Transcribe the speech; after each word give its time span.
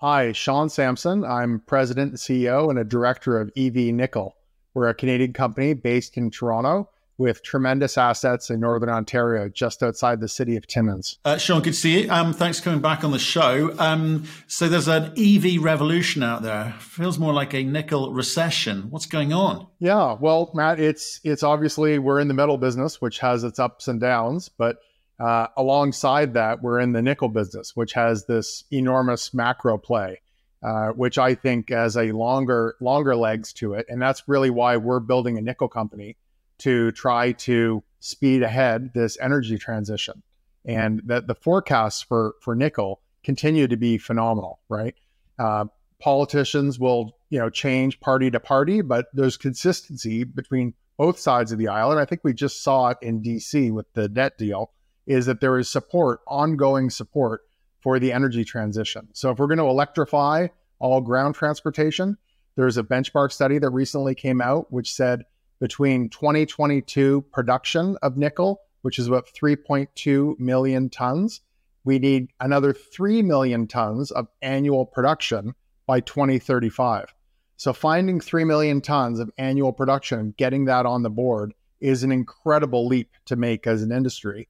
Hi, 0.00 0.30
Sean 0.30 0.68
Samson. 0.68 1.24
I'm 1.24 1.58
president 1.58 2.10
and 2.10 2.18
CEO 2.18 2.70
and 2.70 2.78
a 2.78 2.84
director 2.84 3.40
of 3.40 3.50
EV 3.56 3.92
Nickel. 3.92 4.36
We're 4.72 4.86
a 4.86 4.94
Canadian 4.94 5.32
company 5.32 5.74
based 5.74 6.16
in 6.16 6.30
Toronto 6.30 6.88
with 7.16 7.42
tremendous 7.42 7.98
assets 7.98 8.48
in 8.48 8.60
Northern 8.60 8.90
Ontario, 8.90 9.48
just 9.48 9.82
outside 9.82 10.20
the 10.20 10.28
city 10.28 10.54
of 10.54 10.68
Timmins. 10.68 11.18
Uh, 11.24 11.36
Sean, 11.36 11.62
good 11.62 11.72
to 11.72 11.80
see 11.80 12.02
you. 12.04 12.10
Um, 12.12 12.32
thanks 12.32 12.60
for 12.60 12.66
coming 12.66 12.80
back 12.80 13.02
on 13.02 13.10
the 13.10 13.18
show. 13.18 13.74
Um, 13.80 14.24
so 14.46 14.68
there's 14.68 14.86
an 14.86 15.14
EV 15.18 15.60
revolution 15.60 16.22
out 16.22 16.42
there. 16.42 16.76
Feels 16.78 17.18
more 17.18 17.32
like 17.32 17.52
a 17.52 17.64
nickel 17.64 18.12
recession. 18.12 18.90
What's 18.90 19.06
going 19.06 19.32
on? 19.32 19.66
Yeah, 19.80 20.14
well, 20.20 20.52
Matt, 20.54 20.78
it's 20.78 21.20
it's 21.24 21.42
obviously 21.42 21.98
we're 21.98 22.20
in 22.20 22.28
the 22.28 22.34
metal 22.34 22.56
business, 22.56 23.00
which 23.00 23.18
has 23.18 23.42
its 23.42 23.58
ups 23.58 23.88
and 23.88 24.00
downs, 24.00 24.48
but 24.48 24.76
uh, 25.20 25.48
alongside 25.56 26.34
that, 26.34 26.62
we're 26.62 26.80
in 26.80 26.92
the 26.92 27.02
nickel 27.02 27.28
business, 27.28 27.74
which 27.74 27.92
has 27.92 28.26
this 28.26 28.64
enormous 28.70 29.34
macro 29.34 29.78
play. 29.78 30.20
Uh, 30.60 30.88
which 30.88 31.18
I 31.18 31.36
think 31.36 31.70
has 31.70 31.96
a 31.96 32.10
longer 32.10 32.74
longer 32.80 33.14
legs 33.14 33.52
to 33.52 33.74
it, 33.74 33.86
and 33.88 34.02
that's 34.02 34.24
really 34.26 34.50
why 34.50 34.76
we're 34.76 34.98
building 34.98 35.38
a 35.38 35.40
nickel 35.40 35.68
company 35.68 36.16
to 36.58 36.90
try 36.92 37.32
to 37.32 37.82
speed 38.00 38.42
ahead 38.42 38.92
this 38.94 39.18
energy 39.20 39.58
transition. 39.58 40.22
And 40.64 41.00
that 41.06 41.26
the 41.26 41.34
forecasts 41.34 42.02
for, 42.02 42.34
for 42.40 42.54
nickel 42.54 43.00
continue 43.24 43.68
to 43.68 43.76
be 43.76 43.96
phenomenal, 43.98 44.60
right? 44.68 44.94
Uh, 45.38 45.66
politicians 46.00 46.78
will, 46.78 47.16
you 47.30 47.38
know, 47.38 47.48
change 47.48 48.00
party 48.00 48.30
to 48.30 48.40
party, 48.40 48.82
but 48.82 49.06
there's 49.14 49.36
consistency 49.36 50.24
between 50.24 50.74
both 50.96 51.18
sides 51.18 51.52
of 51.52 51.58
the 51.58 51.68
aisle. 51.68 51.92
And 51.92 52.00
I 52.00 52.04
think 52.04 52.22
we 52.24 52.34
just 52.34 52.62
saw 52.62 52.88
it 52.90 52.98
in 53.00 53.22
DC 53.22 53.72
with 53.72 53.86
the 53.94 54.08
debt 54.08 54.36
deal, 54.36 54.72
is 55.08 55.26
that 55.26 55.40
there 55.40 55.58
is 55.58 55.68
support, 55.68 56.20
ongoing 56.28 56.90
support 56.90 57.40
for 57.80 57.98
the 57.98 58.12
energy 58.12 58.44
transition. 58.44 59.08
So 59.14 59.30
if 59.30 59.38
we're 59.38 59.46
going 59.46 59.58
to 59.58 59.64
electrify 59.64 60.48
all 60.78 61.00
ground 61.00 61.34
transportation, 61.34 62.18
there's 62.54 62.76
a 62.76 62.82
benchmark 62.82 63.32
study 63.32 63.58
that 63.58 63.70
recently 63.70 64.14
came 64.14 64.40
out 64.40 64.70
which 64.70 64.92
said 64.92 65.24
between 65.60 66.10
2022 66.10 67.24
production 67.32 67.96
of 68.02 68.16
nickel, 68.16 68.60
which 68.82 68.98
is 68.98 69.08
about 69.08 69.26
3.2 69.26 70.38
million 70.38 70.90
tons, 70.90 71.40
we 71.84 71.98
need 71.98 72.28
another 72.38 72.72
3 72.74 73.22
million 73.22 73.66
tons 73.66 74.10
of 74.10 74.28
annual 74.42 74.84
production 74.84 75.54
by 75.86 76.00
2035. 76.00 77.14
So 77.56 77.72
finding 77.72 78.20
3 78.20 78.44
million 78.44 78.82
tons 78.82 79.20
of 79.20 79.30
annual 79.38 79.72
production 79.72 80.18
and 80.18 80.36
getting 80.36 80.66
that 80.66 80.84
on 80.84 81.02
the 81.02 81.10
board 81.10 81.54
is 81.80 82.02
an 82.02 82.12
incredible 82.12 82.86
leap 82.86 83.10
to 83.24 83.36
make 83.36 83.66
as 83.66 83.82
an 83.82 83.90
industry. 83.90 84.48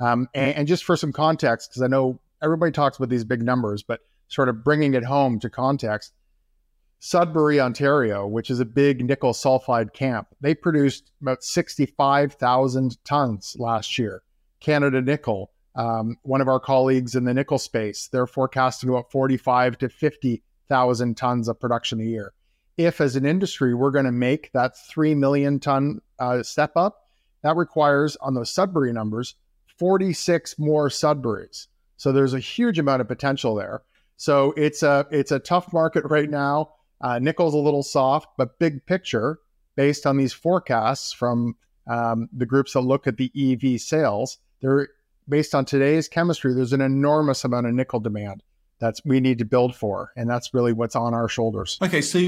Um, 0.00 0.28
and, 0.34 0.54
and 0.54 0.68
just 0.68 0.84
for 0.84 0.96
some 0.96 1.12
context, 1.12 1.70
because 1.70 1.82
I 1.82 1.88
know 1.88 2.20
everybody 2.42 2.72
talks 2.72 2.96
about 2.96 3.08
these 3.08 3.24
big 3.24 3.42
numbers, 3.42 3.82
but 3.82 4.00
sort 4.28 4.48
of 4.48 4.62
bringing 4.62 4.94
it 4.94 5.04
home 5.04 5.38
to 5.40 5.50
context, 5.50 6.12
Sudbury, 7.00 7.60
Ontario, 7.60 8.26
which 8.26 8.50
is 8.50 8.60
a 8.60 8.64
big 8.64 9.04
nickel 9.04 9.32
sulfide 9.32 9.92
camp, 9.92 10.28
they 10.40 10.54
produced 10.54 11.12
about 11.22 11.44
65,000 11.44 13.04
tons 13.04 13.56
last 13.58 13.98
year. 13.98 14.22
Canada 14.60 15.00
Nickel, 15.00 15.52
um, 15.76 16.16
one 16.22 16.40
of 16.40 16.48
our 16.48 16.58
colleagues 16.58 17.14
in 17.14 17.24
the 17.24 17.34
nickel 17.34 17.58
space, 17.58 18.08
they're 18.08 18.26
forecasting 18.26 18.88
about 18.90 19.12
45 19.12 19.78
to 19.78 19.88
50,000 19.88 21.16
tons 21.16 21.48
of 21.48 21.60
production 21.60 22.00
a 22.00 22.04
year. 22.04 22.32
If, 22.76 23.00
as 23.00 23.14
an 23.14 23.26
industry, 23.26 23.74
we're 23.74 23.92
going 23.92 24.04
to 24.04 24.12
make 24.12 24.50
that 24.52 24.76
3 24.76 25.14
million 25.14 25.60
ton 25.60 26.00
uh, 26.18 26.42
step 26.42 26.72
up, 26.76 27.04
that 27.42 27.56
requires, 27.56 28.16
on 28.16 28.34
those 28.34 28.50
Sudbury 28.50 28.92
numbers, 28.92 29.36
46 29.78 30.58
more 30.58 30.88
Sudburys. 30.88 31.66
So 31.96 32.12
there's 32.12 32.34
a 32.34 32.40
huge 32.40 32.78
amount 32.78 33.00
of 33.00 33.08
potential 33.08 33.54
there. 33.54 33.82
So 34.16 34.52
it's 34.56 34.82
a 34.82 35.06
it's 35.10 35.32
a 35.32 35.38
tough 35.38 35.72
market 35.72 36.04
right 36.04 36.28
now. 36.28 36.74
Uh, 37.00 37.18
nickel's 37.18 37.54
a 37.54 37.58
little 37.58 37.84
soft, 37.84 38.28
but 38.36 38.58
big 38.58 38.84
picture, 38.86 39.38
based 39.76 40.06
on 40.06 40.16
these 40.16 40.32
forecasts 40.32 41.12
from 41.12 41.56
um, 41.88 42.28
the 42.32 42.46
groups 42.46 42.72
that 42.72 42.80
look 42.80 43.06
at 43.06 43.16
the 43.16 43.30
EV 43.36 43.80
sales, 43.80 44.38
they're 44.60 44.88
based 45.28 45.54
on 45.54 45.64
today's 45.64 46.08
chemistry. 46.08 46.52
There's 46.52 46.72
an 46.72 46.80
enormous 46.80 47.44
amount 47.44 47.66
of 47.66 47.74
nickel 47.74 48.00
demand 48.00 48.42
that's 48.80 49.04
we 49.04 49.20
need 49.20 49.38
to 49.38 49.44
build 49.44 49.76
for, 49.76 50.12
and 50.16 50.28
that's 50.28 50.52
really 50.52 50.72
what's 50.72 50.96
on 50.96 51.14
our 51.14 51.28
shoulders. 51.28 51.78
Okay, 51.82 52.02
so 52.02 52.18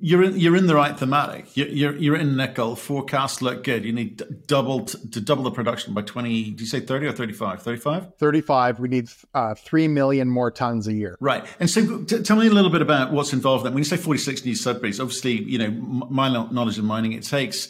you're 0.00 0.24
in, 0.24 0.38
you're 0.38 0.56
in 0.56 0.66
the 0.66 0.74
right 0.74 0.98
thematic. 0.98 1.56
You're, 1.56 1.68
you're, 1.68 1.96
you're 1.96 2.16
in 2.16 2.36
nickel. 2.36 2.74
Forecasts 2.74 3.42
look 3.42 3.62
good. 3.62 3.84
You 3.84 3.92
need 3.92 4.46
double 4.46 4.86
to 4.86 5.20
double 5.20 5.44
the 5.44 5.50
production 5.50 5.92
by 5.92 6.02
20. 6.02 6.50
Do 6.52 6.62
you 6.62 6.68
say 6.68 6.80
30 6.80 7.06
or 7.06 7.12
35? 7.12 7.62
35? 7.62 8.16
35. 8.16 8.80
We 8.80 8.88
need 8.88 9.08
uh, 9.34 9.54
3 9.54 9.88
million 9.88 10.28
more 10.28 10.50
tons 10.50 10.88
a 10.88 10.94
year. 10.94 11.16
Right. 11.20 11.44
And 11.60 11.68
so 11.68 12.02
t- 12.04 12.22
tell 12.22 12.36
me 12.36 12.46
a 12.46 12.50
little 12.50 12.70
bit 12.70 12.82
about 12.82 13.12
what's 13.12 13.32
involved 13.32 13.64
then. 13.64 13.74
When 13.74 13.80
you 13.80 13.84
say 13.84 13.98
46 13.98 14.44
new 14.44 14.54
Sudburys, 14.54 15.00
obviously, 15.00 15.42
you 15.42 15.58
know, 15.58 15.66
m- 15.66 16.04
my 16.08 16.28
knowledge 16.28 16.78
of 16.78 16.84
mining, 16.84 17.12
it 17.12 17.22
takes, 17.22 17.68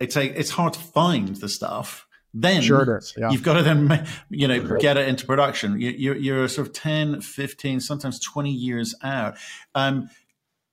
it 0.00 0.10
take, 0.10 0.32
it's 0.36 0.50
hard 0.50 0.72
to 0.72 0.80
find 0.80 1.36
the 1.36 1.48
stuff. 1.48 2.06
Then 2.32 2.62
sure 2.62 3.00
yeah. 3.16 3.30
you've 3.30 3.42
got 3.42 3.54
to 3.54 3.62
then, 3.62 4.06
you 4.30 4.46
know, 4.46 4.78
get 4.78 4.96
it 4.96 5.08
into 5.08 5.26
production. 5.26 5.80
You're, 5.80 6.16
you're 6.16 6.48
sort 6.48 6.68
of 6.68 6.72
10, 6.72 7.20
15, 7.20 7.80
sometimes 7.80 8.20
20 8.20 8.50
years 8.50 8.94
out. 9.02 9.36
Um, 9.74 10.10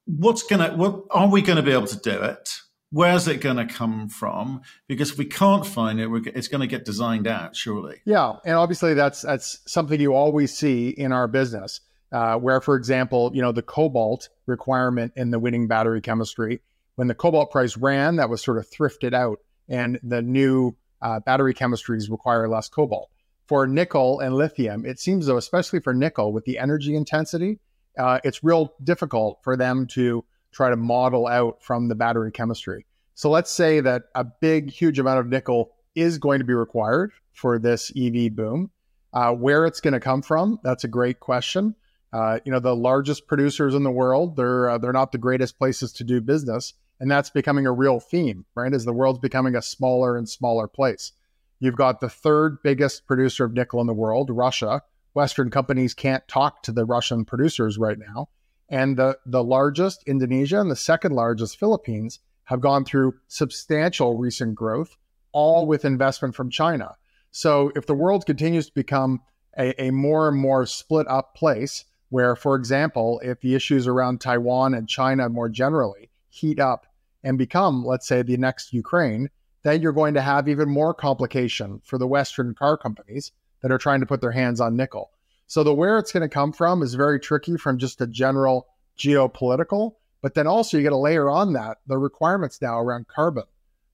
what's 0.08 0.44
gonna 0.44 0.76
what 0.76 1.04
are 1.12 1.30
we 1.30 1.42
going 1.42 1.58
to 1.58 1.62
be 1.62 1.72
able 1.72 1.88
to 1.88 2.00
do 2.00 2.22
it? 2.22 2.50
Where's 2.90 3.28
it 3.28 3.42
going 3.42 3.58
to 3.58 3.66
come 3.66 4.08
from? 4.08 4.62
Because 4.88 5.12
if 5.12 5.18
we 5.18 5.26
can't 5.26 5.66
find 5.66 6.00
it 6.00 6.10
it's 6.34 6.48
going 6.48 6.62
to 6.62 6.68
get 6.68 6.86
designed 6.86 7.28
out 7.28 7.56
surely. 7.56 7.98
Yeah 8.06 8.38
and 8.46 8.56
obviously 8.56 8.94
that's 8.94 9.22
that's 9.22 9.60
something 9.68 10.00
you 10.00 10.14
always 10.14 10.56
see 10.56 10.90
in 10.90 11.12
our 11.12 11.28
business 11.28 11.82
uh, 12.12 12.38
where 12.38 12.62
for 12.62 12.76
example 12.76 13.32
you 13.34 13.42
know 13.42 13.52
the 13.52 13.62
cobalt 13.62 14.30
requirement 14.46 15.12
in 15.16 15.32
the 15.32 15.40
winning 15.40 15.68
battery 15.68 16.02
chemistry 16.02 16.62
when 16.96 17.08
the 17.08 17.16
cobalt 17.16 17.52
price 17.52 17.76
ran 17.78 18.16
that 18.16 18.30
was 18.30 18.42
sort 18.42 18.58
of 18.58 18.68
thrifted 18.70 19.14
out 19.14 19.40
and 19.68 20.00
the 20.02 20.22
new 20.22 20.76
uh, 21.02 21.20
battery 21.20 21.54
chemistries 21.54 22.10
require 22.10 22.48
less 22.48 22.70
cobalt. 22.70 23.10
For 23.48 23.68
nickel 23.68 24.22
and 24.22 24.34
lithium 24.34 24.86
it 24.86 25.00
seems 25.00 25.26
though 25.26 25.38
especially 25.38 25.82
for 25.82 25.94
nickel 25.94 26.32
with 26.32 26.46
the 26.46 26.58
energy 26.58 26.96
intensity 26.96 27.60
uh, 27.98 28.20
it's 28.24 28.44
real 28.44 28.74
difficult 28.84 29.40
for 29.44 29.58
them 29.58 29.88
to 29.88 30.24
try 30.52 30.70
to 30.70 30.76
model 30.76 31.28
out 31.28 31.62
from 31.62 31.88
the 31.88 31.96
battery 31.96 32.32
chemistry. 32.32 32.86
So 33.14 33.30
let's 33.30 33.52
say 33.52 33.80
that 33.80 34.04
a 34.16 34.24
big, 34.24 34.70
huge 34.70 35.00
amount 35.00 35.20
of 35.20 35.28
nickel 35.28 35.72
is 35.96 36.18
going 36.18 36.40
to 36.40 36.46
be 36.46 36.54
required 36.54 37.12
for 37.34 37.58
this 37.58 37.92
EV 37.98 38.36
boom. 38.36 38.72
Uh, 39.14 39.32
where 39.32 39.66
it's 39.66 39.80
going 39.80 39.94
to 39.94 40.00
come 40.00 40.22
from, 40.22 40.60
that's 40.64 40.84
a 40.84 40.88
great 40.88 41.20
question. 41.20 41.74
Uh, 42.14 42.40
you 42.46 42.52
know, 42.52 42.60
the 42.60 42.76
largest 42.76 43.28
producers 43.28 43.74
in 43.74 43.84
the 43.84 43.92
world, 43.92 44.36
they're 44.36 44.70
uh, 44.70 44.78
they're 44.78 44.94
not 44.94 45.12
the 45.12 45.18
greatest 45.18 45.58
places 45.58 45.92
to 45.94 46.04
do 46.04 46.22
business, 46.22 46.74
and 47.00 47.10
that's 47.10 47.30
becoming 47.30 47.66
a 47.66 47.72
real 47.72 48.00
theme, 48.00 48.46
right? 48.56 48.74
As 48.74 48.86
the 48.86 48.94
world's 48.94 49.20
becoming 49.20 49.56
a 49.56 49.62
smaller 49.62 50.18
and 50.18 50.30
smaller 50.30 50.68
place. 50.68 51.14
You've 51.60 51.76
got 51.76 52.00
the 52.00 52.10
third 52.10 52.62
biggest 52.64 53.08
producer 53.08 53.46
of 53.46 53.54
nickel 53.54 53.82
in 53.82 53.88
the 53.88 53.94
world, 53.94 54.30
Russia, 54.30 54.84
Western 55.18 55.50
companies 55.50 55.96
can't 55.96 56.28
talk 56.28 56.62
to 56.62 56.72
the 56.72 56.86
Russian 56.86 57.26
producers 57.26 57.80
right 57.80 57.98
now. 57.98 58.30
And 58.70 58.98
the, 58.98 59.18
the 59.26 59.44
largest, 59.44 60.04
Indonesia, 60.06 60.62
and 60.62 60.70
the 60.70 60.76
second 60.76 61.14
largest, 61.14 61.58
Philippines, 61.58 62.20
have 62.44 62.62
gone 62.62 62.86
through 62.86 63.16
substantial 63.28 64.16
recent 64.16 64.54
growth, 64.54 64.96
all 65.32 65.66
with 65.66 65.86
investment 65.86 66.36
from 66.36 66.52
China. 66.52 66.98
So 67.32 67.72
if 67.76 67.88
the 67.88 67.96
world 67.96 68.28
continues 68.28 68.68
to 68.68 68.74
become 68.76 69.22
a, 69.58 69.86
a 69.86 69.90
more 69.90 70.28
and 70.28 70.38
more 70.38 70.68
split 70.68 71.08
up 71.08 71.34
place, 71.34 71.86
where, 72.10 72.36
for 72.36 72.56
example, 72.56 73.20
if 73.24 73.42
the 73.42 73.56
issues 73.56 73.88
around 73.88 74.22
Taiwan 74.22 74.76
and 74.76 74.88
China 74.88 75.30
more 75.30 75.50
generally 75.50 76.12
heat 76.30 76.60
up 76.60 76.86
and 77.24 77.40
become, 77.40 77.84
let's 77.84 78.08
say, 78.08 78.22
the 78.22 78.38
next 78.38 78.72
Ukraine, 78.72 79.32
then 79.64 79.82
you're 79.82 79.94
going 79.94 80.14
to 80.14 80.22
have 80.22 80.48
even 80.48 80.70
more 80.70 80.94
complication 80.94 81.82
for 81.84 81.98
the 81.98 82.08
Western 82.08 82.54
car 82.54 82.78
companies 82.78 83.32
that 83.62 83.72
are 83.72 83.78
trying 83.78 84.00
to 84.00 84.06
put 84.06 84.22
their 84.22 84.32
hands 84.32 84.62
on 84.62 84.76
nickel. 84.76 85.12
So 85.48 85.64
the 85.64 85.74
where 85.74 85.98
it's 85.98 86.12
going 86.12 86.28
to 86.28 86.34
come 86.34 86.52
from 86.52 86.82
is 86.84 86.94
very 86.94 87.20
tricky 87.20 87.58
from 87.58 87.78
just 87.78 88.02
a 88.02 88.08
general 88.08 88.68
geopolitical, 88.98 89.96
but 90.22 90.34
then 90.34 90.48
also 90.48 90.78
you 90.78 90.84
got 90.84 90.90
to 90.90 90.98
layer 90.98 91.30
on 91.30 91.54
that 91.54 91.78
the 91.88 91.98
requirements 91.98 92.62
now 92.62 92.80
around 92.80 93.08
carbon. 93.08 93.46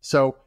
So 0.01 0.37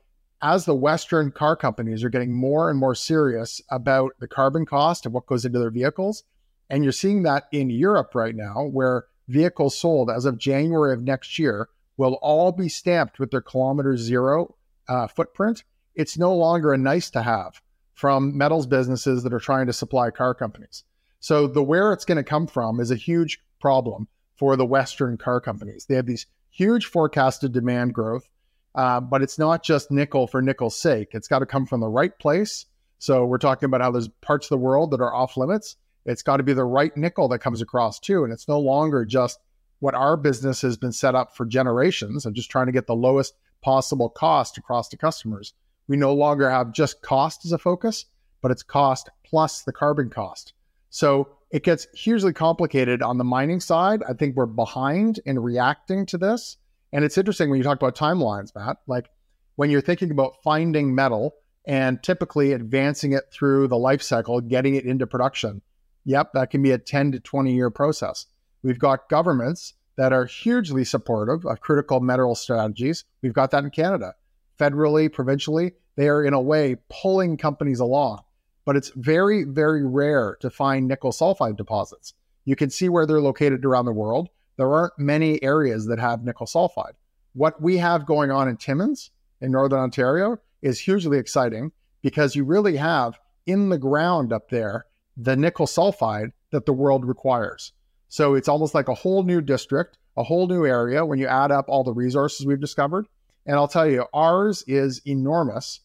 as 0.43 0.65
the 0.65 0.75
Western 0.75 1.31
car 1.31 1.57
companies 1.57 2.05
are 2.05 2.11
getting 2.11 2.33
more 2.33 2.69
and 2.71 2.79
more 2.79 2.95
serious 2.95 3.61
about 3.71 4.13
the 4.19 4.29
carbon 4.29 4.67
cost 4.67 5.07
of 5.07 5.13
what 5.13 5.27
goes 5.27 5.45
into 5.45 5.59
their 5.59 5.71
vehicles, 5.71 6.25
and 6.69 6.83
you're 6.83 6.93
seeing 6.93 7.23
that 7.23 7.45
in 7.53 7.71
Europe 7.71 8.15
right 8.15 8.35
now, 8.35 8.65
where 8.65 9.07
vehicles 9.29 9.79
sold 9.79 10.11
as 10.11 10.25
of 10.25 10.39
January 10.39 10.93
of 10.93 11.03
next 11.03 11.39
year 11.39 11.69
will 11.97 12.15
all 12.15 12.53
be 12.53 12.69
stamped 12.69 13.19
with 13.19 13.31
their 13.31 13.41
kilometer 13.41 13.97
zero 13.97 14.55
uh, 14.89 15.07
footprint. 15.07 15.65
It's 15.95 16.19
no 16.19 16.35
longer 16.35 16.73
a 16.73 16.79
nice 16.79 17.11
to 17.11 17.23
have 17.23 17.63
from 17.97 18.37
metals 18.37 18.67
businesses 18.67 19.23
that 19.23 19.33
are 19.33 19.41
trying 19.41 19.67
to 19.67 19.73
supply 19.73 20.11
car 20.11 20.35
companies. 20.35 20.85
So 21.19 21.47
the 21.47 21.63
where 21.63 21.93
it's 21.95 22.05
going 22.05 22.17
to 22.17 22.23
come 22.23 22.47
from 22.47 22.79
is 22.79 22.91
a 22.91 22.97
huge 22.97 23.41
problem 23.59 24.07
for 24.37 24.55
the 24.55 24.67
Western 24.67 25.17
car 25.17 25.41
companies. 25.41 25.87
They 25.87 25.97
have 25.97 26.05
these 26.05 26.27
huge 26.51 26.87
forecasted 26.87 27.53
demand 27.53 27.95
growth, 27.95 28.29
uh, 28.75 29.01
but 29.01 29.23
it's 29.23 29.39
not 29.39 29.65
just 29.65 29.91
nickel 29.91 30.27
for 30.27 30.43
nickel's 30.43 30.79
sake. 30.79 31.09
It's 31.13 31.27
got 31.27 31.39
to 31.39 31.47
come 31.47 31.65
from 31.65 31.81
the 31.81 31.89
right 31.89 32.17
place. 32.19 32.67
So 32.99 33.25
we're 33.25 33.39
talking 33.39 33.67
about 33.67 33.81
how 33.81 33.91
there's 33.91 34.09
parts 34.21 34.47
of 34.47 34.51
the 34.51 34.65
world 34.65 34.91
that 34.91 35.01
are 35.01 35.15
off 35.15 35.39
limits, 35.39 35.77
It's 36.05 36.23
got 36.23 36.37
to 36.37 36.43
be 36.43 36.53
the 36.53 36.65
right 36.65 36.95
nickel 36.97 37.29
that 37.29 37.39
comes 37.39 37.63
across 37.63 37.99
too. 37.99 38.25
And 38.25 38.33
it's 38.33 38.47
no 38.47 38.61
longer 38.61 39.07
just 39.07 39.39
what 39.81 39.95
our 39.95 40.19
business 40.19 40.61
has 40.61 40.77
been 40.77 40.93
set 40.93 41.15
up 41.15 41.35
for 41.35 41.47
generations 41.47 42.27
of 42.27 42.35
just 42.35 42.51
trying 42.51 42.67
to 42.67 42.73
get 42.73 42.87
the 42.87 42.95
lowest 42.95 43.35
possible 43.63 44.11
cost 44.11 44.59
across 44.59 44.89
to 44.91 44.99
customers. 44.99 45.55
We 45.89 45.97
no 45.97 46.15
longer 46.15 46.51
have 46.51 46.73
just 46.73 47.03
cost 47.03 47.45
as 47.45 47.53
a 47.53 47.59
focus, 47.59 48.07
but 48.43 48.51
it's 48.51 48.63
cost 48.63 49.11
plus 49.25 49.63
the 49.63 49.73
carbon 49.73 50.11
cost. 50.11 50.53
So 50.91 51.29
it 51.51 51.63
gets 51.63 51.87
hugely 51.95 52.33
complicated 52.33 53.03
on 53.03 53.19
the 53.19 53.25
mining 53.25 53.61
side. 53.61 54.03
I 54.09 54.13
think 54.13 54.37
we're 54.37 54.47
behind 54.47 55.21
in 55.25 55.39
reacting 55.39 56.07
to 56.07 56.19
this. 56.19 56.57
And 56.93 57.05
it's 57.05 57.19
interesting 57.19 57.51
when 57.51 57.59
you 57.59 57.65
talk 57.65 57.77
about 57.77 57.97
timelines, 57.97 58.55
Matt, 58.55 58.79
like 58.87 59.09
when 59.57 59.71
you're 59.71 59.81
thinking 59.81 60.11
about 60.11 60.43
finding 60.43 60.95
metal 60.95 61.35
and 61.67 62.03
typically 62.03 62.53
advancing 62.53 63.13
it 63.13 63.25
through 63.33 63.69
the 63.69 63.79
life 63.79 64.03
cycle, 64.03 64.41
getting 64.41 64.75
it 64.75 64.85
into 64.85 65.07
production. 65.07 65.63
Yep, 66.05 66.33
that 66.35 66.51
can 66.51 66.63
be 66.63 66.71
a 66.71 66.79
10 66.79 67.13
to 67.13 67.21
20 67.21 67.53
year 67.53 67.71
process. 67.71 68.27
We've 68.63 68.79
got 68.79 69.09
governments 69.09 69.75
that 69.97 70.13
are 70.13 70.25
hugely 70.25 70.85
supportive 70.85 71.45
of 71.45 71.61
critical 71.61 72.01
mineral 72.01 72.35
strategies. 72.35 73.05
We've 73.23 73.33
got 73.33 73.51
that 73.51 73.65
in 73.65 73.71
Canada. 73.71 74.15
Federally, 74.59 75.13
provincially, 75.13 75.73
they 75.97 76.09
are 76.09 76.25
in 76.25 76.35
a 76.35 76.41
way 76.41 76.77
pulling 76.89 77.37
companies 77.37 77.81
along. 77.81 78.23
But 78.65 78.77
it's 78.77 78.91
very, 78.97 79.45
very 79.45 79.87
rare 79.87 80.37
to 80.41 80.51
find 80.51 80.89
nickel 80.89 81.13
sulfide 81.13 81.57
deposits. 81.57 82.15
You 82.45 82.57
can 82.57 82.71
see 82.71 82.89
where 82.89 83.07
they're 83.07 83.21
located 83.21 83.65
around 83.65 83.85
the 83.85 83.93
world. 83.93 84.29
There 84.57 84.73
aren't 84.73 84.99
many 84.99 85.43
areas 85.43 85.87
that 85.87 85.99
have 85.99 86.25
nickel 86.25 86.47
sulfide. 86.47 86.95
What 87.35 87.61
we 87.61 87.77
have 87.77 88.07
going 88.07 88.31
on 88.31 88.49
in 88.49 88.57
Timmins 88.57 89.11
in 89.41 89.53
Northern 89.53 89.81
Ontario 89.81 90.39
is 90.63 90.81
hugely 90.81 91.19
exciting 91.19 91.73
because 92.03 92.35
you 92.35 92.45
really 92.45 92.77
have 92.77 93.19
in 93.47 93.69
the 93.69 93.79
ground 93.79 94.33
up 94.33 94.49
there 94.49 94.87
the 95.17 95.37
nickel 95.37 95.67
sulfide 95.67 96.33
that 96.51 96.67
the 96.67 96.73
world 96.73 97.05
requires. 97.05 97.73
So 98.09 98.35
it's 98.35 98.49
almost 98.49 98.75
like 98.75 98.89
a 98.89 98.95
whole 98.95 99.23
new 99.23 99.41
district, 99.41 99.99
a 100.17 100.23
whole 100.23 100.47
new 100.47 100.65
area 100.65 101.05
when 101.05 101.19
you 101.19 101.27
add 101.27 101.51
up 101.51 101.67
all 101.69 101.85
the 101.85 101.93
resources 101.93 102.47
we've 102.47 102.61
discovered. 102.61 103.07
And 103.47 103.57
I'll 103.57 103.69
tell 103.69 103.89
you, 103.89 104.05
ours 104.13 104.65
is 104.67 105.01
enormous 105.07 105.81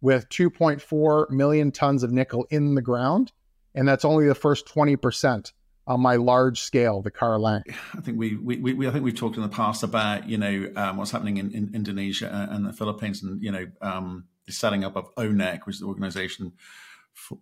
with 0.00 0.28
2.4 0.30 1.30
million 1.30 1.70
tons 1.70 2.02
of 2.02 2.10
nickel 2.10 2.46
in 2.50 2.74
the 2.74 2.82
ground. 2.82 3.32
And 3.74 3.86
that's 3.86 4.04
only 4.04 4.26
the 4.26 4.34
first 4.34 4.66
20% 4.66 5.52
on 5.86 6.00
my 6.00 6.16
large 6.16 6.60
scale, 6.60 7.02
the 7.02 7.10
CarLang. 7.10 7.62
I 7.94 8.00
think 8.00 8.18
we, 8.18 8.36
we, 8.36 8.56
we, 8.56 8.88
I 8.88 8.90
think 8.90 9.04
we've 9.04 9.14
talked 9.14 9.36
in 9.36 9.42
the 9.42 9.48
past 9.48 9.82
about, 9.82 10.28
you 10.28 10.38
know, 10.38 10.70
um, 10.76 10.96
what's 10.96 11.10
happening 11.10 11.38
in, 11.38 11.52
in, 11.52 11.70
Indonesia 11.74 12.48
and 12.50 12.66
the 12.66 12.72
Philippines 12.72 13.22
and, 13.22 13.42
you 13.42 13.50
know, 13.50 13.66
um, 13.80 14.24
the 14.46 14.52
setting 14.52 14.84
up 14.84 14.96
of 14.96 15.14
ONEC, 15.16 15.66
which 15.66 15.76
is 15.76 15.80
the 15.80 15.86
organization 15.86 16.52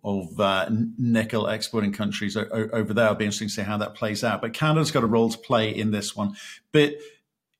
of 0.03 0.39
uh, 0.39 0.69
nickel 0.97 1.47
exporting 1.47 1.93
countries 1.93 2.35
over 2.35 2.93
there. 2.93 3.05
It'll 3.05 3.15
be 3.15 3.25
interesting 3.25 3.47
to 3.47 3.53
see 3.53 3.61
how 3.61 3.77
that 3.77 3.95
plays 3.95 4.23
out. 4.23 4.41
But 4.41 4.53
Canada's 4.53 4.91
got 4.91 5.03
a 5.03 5.07
role 5.07 5.29
to 5.29 5.37
play 5.37 5.69
in 5.69 5.91
this 5.91 6.15
one. 6.15 6.35
But 6.71 6.95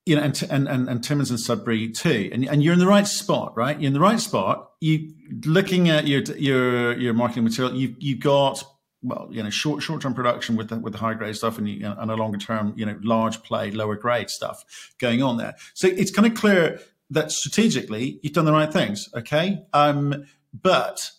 you 0.06 0.15
know, 0.15 0.24
and 0.24 0.42
and 0.50 0.68
and, 0.68 0.89
and 0.89 1.03
Timmins 1.03 1.30
and 1.30 1.39
Sudbury 1.39 1.89
too. 1.89 2.30
And 2.33 2.48
and 2.48 2.63
you're 2.63 2.74
in 2.74 2.80
the 2.80 2.88
right 2.88 3.07
spot, 3.07 3.56
right? 3.56 3.80
You're 3.80 3.88
in 3.88 3.94
the 3.94 4.00
right 4.00 4.19
spot. 4.19 4.71
You 4.80 5.13
looking 5.45 5.89
at 5.89 6.07
your 6.07 6.21
your 6.21 6.98
your 6.98 7.13
marketing 7.13 7.44
material. 7.44 7.75
You 7.75 7.95
you 8.00 8.18
got 8.18 8.63
well, 9.03 9.27
you 9.31 9.42
know, 9.42 9.50
short 9.50 9.83
short 9.83 10.01
term 10.01 10.13
production 10.13 10.56
with 10.56 10.69
the 10.69 10.77
with 10.77 10.94
the 10.94 11.00
high 11.00 11.13
grade 11.13 11.36
stuff, 11.36 11.57
and 11.57 11.68
you, 11.68 11.86
and 11.86 12.12
a 12.12 12.15
longer 12.15 12.38
term, 12.38 12.74
you 12.75 12.86
know, 12.86 12.98
large 13.01 13.42
play, 13.44 13.71
lower 13.71 13.95
grade 13.95 14.30
stuff 14.30 14.63
going 15.00 15.21
on 15.21 15.38
there. 15.38 15.56
So 15.74 15.88
it's 15.88 16.12
kind 16.12 16.27
of 16.27 16.36
clear 16.36 16.80
that 17.09 17.31
strategically 17.31 18.19
you've 18.21 18.33
done 18.33 18.45
the 18.45 18.51
right 18.51 18.71
things. 18.71 19.09
Okay, 19.15 19.63
um, 19.74 20.25
but 20.54 21.12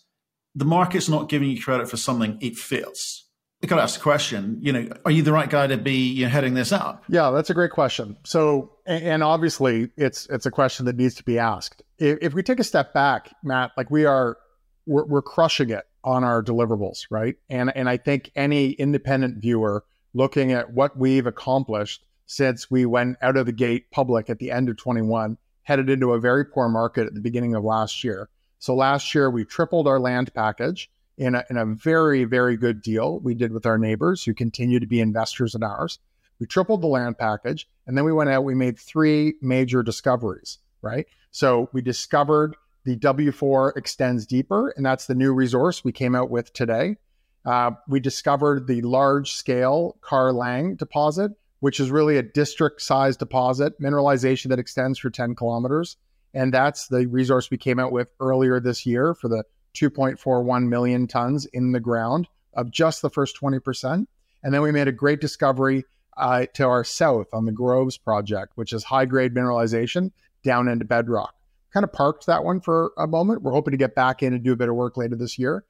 the 0.55 0.65
market's 0.65 1.09
not 1.09 1.29
giving 1.29 1.49
you 1.49 1.61
credit 1.61 1.89
for 1.89 1.97
something 1.97 2.37
it 2.41 2.55
feels. 2.55 3.22
I 3.63 3.65
got 3.65 3.77
to 3.77 3.81
ask 3.81 3.95
the 3.95 4.03
question, 4.03 4.57
you 4.61 4.73
know, 4.73 4.89
are 5.05 5.11
you 5.11 5.23
the 5.23 5.31
right 5.31 5.49
guy 5.49 5.67
to 5.67 5.77
be 5.77 6.09
you 6.09 6.25
know, 6.25 6.29
heading 6.29 6.53
this 6.53 6.73
up? 6.73 7.05
Yeah, 7.07 7.31
that's 7.31 7.49
a 7.49 7.53
great 7.53 7.71
question. 7.71 8.17
So, 8.25 8.73
and 8.85 9.23
obviously, 9.23 9.89
it's 9.95 10.27
it's 10.29 10.45
a 10.45 10.51
question 10.51 10.85
that 10.87 10.97
needs 10.97 11.15
to 11.15 11.23
be 11.23 11.39
asked. 11.39 11.81
If, 11.97 12.33
we 12.33 12.43
take 12.43 12.59
a 12.59 12.63
step 12.65 12.93
back, 12.93 13.33
Matt, 13.41 13.71
like 13.77 13.89
we 13.89 14.03
are, 14.03 14.37
we're, 14.85 15.05
we're 15.05 15.21
crushing 15.21 15.69
it 15.69 15.85
on 16.03 16.25
our 16.25 16.43
deliverables, 16.43 17.05
right? 17.09 17.37
And 17.49 17.71
and 17.75 17.87
I 17.87 17.95
think 17.95 18.31
any 18.35 18.71
independent 18.71 19.41
viewer 19.41 19.85
looking 20.13 20.51
at 20.51 20.73
what 20.73 20.97
we've 20.97 21.25
accomplished 21.25 22.03
since 22.25 22.69
we 22.69 22.85
went 22.85 23.17
out 23.21 23.37
of 23.37 23.45
the 23.45 23.53
gate 23.53 23.89
public 23.91 24.29
at 24.29 24.39
the 24.39 24.51
end 24.51 24.67
of 24.67 24.75
21, 24.75 25.37
headed 25.63 25.89
into 25.89 26.11
a 26.11 26.19
very 26.19 26.43
poor 26.43 26.67
market 26.67 27.07
at 27.07 27.13
the 27.13 27.21
beginning 27.21 27.55
of 27.55 27.63
last 27.63 28.03
year 28.03 28.29
so 28.63 28.73
last 28.73 29.13
year 29.13 29.29
we 29.29 29.43
tripled 29.43 29.89
our 29.89 29.99
land 29.99 30.33
package 30.33 30.89
in 31.17 31.35
a, 31.35 31.43
in 31.49 31.57
a 31.57 31.65
very, 31.65 32.23
very 32.23 32.57
good 32.57 32.81
deal 32.81 33.19
we 33.19 33.33
did 33.33 33.51
with 33.51 33.65
our 33.65 33.77
neighbors 33.77 34.23
who 34.23 34.33
continue 34.33 34.79
to 34.79 34.87
be 34.87 34.99
investors 34.99 35.55
in 35.55 35.63
ours. 35.63 35.99
We 36.39 36.47
tripled 36.47 36.81
the 36.81 36.87
land 36.87 37.17
package 37.17 37.69
and 37.87 37.97
then 37.97 38.05
we 38.05 38.13
went 38.13 38.29
out, 38.29 38.43
we 38.43 38.55
made 38.55 38.79
three 38.79 39.35
major 39.41 39.83
discoveries, 39.83 40.59
right? 40.81 41.05
So 41.31 41.69
we 41.73 41.81
discovered 41.81 42.55
the 42.85 42.97
W4 42.97 43.77
extends 43.77 44.25
deeper, 44.25 44.69
and 44.69 44.85
that's 44.85 45.05
the 45.05 45.15
new 45.15 45.33
resource 45.33 45.83
we 45.83 45.91
came 45.91 46.15
out 46.15 46.29
with 46.29 46.51
today. 46.53 46.97
Uh, 47.45 47.71
we 47.87 47.99
discovered 47.99 48.67
the 48.67 48.81
large 48.81 49.33
scale 49.33 49.97
CarLang 50.01 50.77
deposit, 50.77 51.31
which 51.59 51.79
is 51.79 51.91
really 51.91 52.17
a 52.17 52.23
district 52.23 52.81
sized 52.81 53.19
deposit, 53.19 53.79
mineralization 53.81 54.49
that 54.49 54.59
extends 54.59 54.99
for 54.99 55.09
10 55.09 55.35
kilometers. 55.35 55.97
And 56.33 56.53
that's 56.53 56.87
the 56.87 57.05
resource 57.05 57.51
we 57.51 57.57
came 57.57 57.79
out 57.79 57.91
with 57.91 58.09
earlier 58.19 58.59
this 58.59 58.85
year 58.85 59.13
for 59.13 59.27
the 59.27 59.43
2.41 59.73 60.67
million 60.67 61.07
tons 61.07 61.45
in 61.47 61.71
the 61.71 61.79
ground 61.79 62.27
of 62.53 62.71
just 62.71 63.01
the 63.01 63.09
first 63.09 63.39
20%. 63.39 64.05
And 64.43 64.53
then 64.53 64.61
we 64.61 64.71
made 64.71 64.87
a 64.87 64.91
great 64.91 65.21
discovery 65.21 65.85
uh, 66.17 66.45
to 66.53 66.65
our 66.65 66.83
south 66.83 67.27
on 67.33 67.45
the 67.45 67.51
Groves 67.51 67.97
project, 67.97 68.53
which 68.55 68.73
is 68.73 68.83
high 68.83 69.05
grade 69.05 69.33
mineralization 69.33 70.11
down 70.43 70.67
into 70.67 70.85
bedrock. 70.85 71.33
Kind 71.73 71.83
of 71.83 71.91
parked 71.91 72.27
that 72.27 72.43
one 72.43 72.59
for 72.59 72.91
a 72.97 73.07
moment. 73.07 73.41
We're 73.41 73.51
hoping 73.51 73.71
to 73.71 73.77
get 73.77 73.95
back 73.95 74.21
in 74.21 74.33
and 74.33 74.43
do 74.43 74.51
a 74.51 74.55
bit 74.55 74.69
of 74.69 74.75
work 74.75 74.97
later 74.97 75.15
this 75.15 75.39
year. 75.39 75.63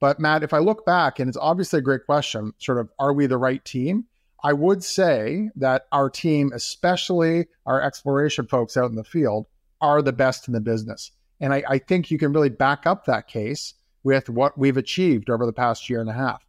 But 0.00 0.18
Matt, 0.18 0.42
if 0.42 0.54
I 0.54 0.58
look 0.58 0.86
back, 0.86 1.18
and 1.18 1.28
it's 1.28 1.36
obviously 1.36 1.80
a 1.80 1.82
great 1.82 2.06
question, 2.06 2.54
sort 2.58 2.78
of, 2.78 2.88
are 2.98 3.12
we 3.12 3.26
the 3.26 3.36
right 3.36 3.62
team? 3.62 4.06
I 4.42 4.54
would 4.54 4.82
say 4.82 5.50
that 5.56 5.86
our 5.92 6.08
team, 6.08 6.52
especially 6.54 7.48
our 7.66 7.82
exploration 7.82 8.46
folks 8.46 8.78
out 8.78 8.88
in 8.88 8.96
the 8.96 9.04
field, 9.04 9.46
are 9.82 10.00
the 10.00 10.14
best 10.14 10.48
in 10.48 10.54
the 10.54 10.60
business. 10.60 11.12
And 11.40 11.54
I, 11.54 11.62
I 11.68 11.78
think 11.78 12.10
you 12.10 12.18
can 12.18 12.32
really 12.32 12.50
back 12.50 12.86
up 12.86 13.06
that 13.06 13.28
case 13.28 13.74
with 14.02 14.28
what 14.28 14.58
we've 14.58 14.76
achieved 14.76 15.30
over 15.30 15.46
the 15.46 15.52
past 15.52 15.88
year 15.88 16.00
and 16.00 16.10
a 16.10 16.14
half. 16.14 16.44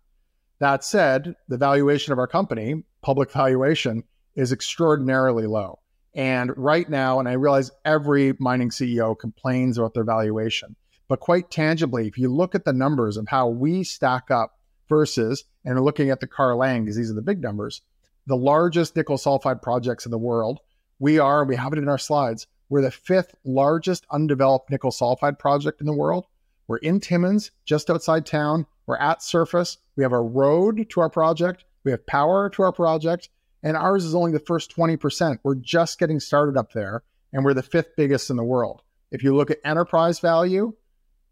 That 0.59 0.83
said, 0.83 1.35
the 1.47 1.57
valuation 1.57 2.13
of 2.13 2.19
our 2.19 2.27
company, 2.27 2.83
public 3.01 3.31
valuation, 3.33 4.03
is 4.35 4.51
extraordinarily 4.51 5.47
low. 5.47 5.79
And 6.13 6.55
right 6.57 6.89
now, 6.89 7.19
and 7.19 7.27
I 7.27 7.33
realize 7.33 7.71
every 7.85 8.33
mining 8.39 8.69
CEO 8.69 9.17
complains 9.17 9.77
about 9.77 9.93
their 9.93 10.03
valuation, 10.03 10.75
but 11.07 11.19
quite 11.19 11.51
tangibly, 11.51 12.07
if 12.07 12.17
you 12.17 12.29
look 12.29 12.53
at 12.53 12.65
the 12.65 12.73
numbers 12.73 13.17
of 13.17 13.27
how 13.27 13.47
we 13.47 13.83
stack 13.83 14.29
up 14.29 14.57
versus, 14.89 15.45
and 15.63 15.79
looking 15.79 16.09
at 16.09 16.19
the 16.19 16.27
CarLang, 16.27 16.81
because 16.81 16.97
these 16.97 17.09
are 17.09 17.15
the 17.15 17.21
big 17.21 17.41
numbers, 17.41 17.81
the 18.27 18.35
largest 18.35 18.95
nickel 18.95 19.17
sulfide 19.17 19.61
projects 19.61 20.05
in 20.05 20.11
the 20.11 20.17
world, 20.17 20.59
we 20.99 21.17
are, 21.17 21.41
and 21.41 21.49
we 21.49 21.55
have 21.55 21.73
it 21.73 21.79
in 21.79 21.87
our 21.87 21.97
slides, 21.97 22.45
we're 22.71 22.81
the 22.81 22.89
fifth 22.89 23.35
largest 23.43 24.05
undeveloped 24.11 24.71
nickel 24.71 24.91
sulfide 24.91 25.37
project 25.37 25.81
in 25.81 25.85
the 25.85 25.93
world. 25.93 26.25
We're 26.67 26.77
in 26.77 27.01
Timmins, 27.01 27.51
just 27.65 27.89
outside 27.89 28.25
town. 28.25 28.65
We're 28.85 28.95
at 28.95 29.21
surface. 29.21 29.77
We 29.97 30.03
have 30.03 30.13
a 30.13 30.21
road 30.21 30.89
to 30.89 31.01
our 31.01 31.09
project. 31.09 31.65
We 31.83 31.91
have 31.91 32.07
power 32.07 32.49
to 32.51 32.61
our 32.63 32.71
project. 32.71 33.27
And 33.61 33.75
ours 33.75 34.05
is 34.05 34.15
only 34.15 34.31
the 34.31 34.39
first 34.39 34.73
20%. 34.73 35.39
We're 35.43 35.55
just 35.55 35.99
getting 35.99 36.21
started 36.21 36.55
up 36.55 36.71
there. 36.71 37.03
And 37.33 37.43
we're 37.43 37.53
the 37.53 37.61
fifth 37.61 37.97
biggest 37.97 38.29
in 38.29 38.37
the 38.37 38.43
world. 38.43 38.83
If 39.11 39.21
you 39.21 39.35
look 39.35 39.51
at 39.51 39.59
enterprise 39.65 40.21
value 40.21 40.73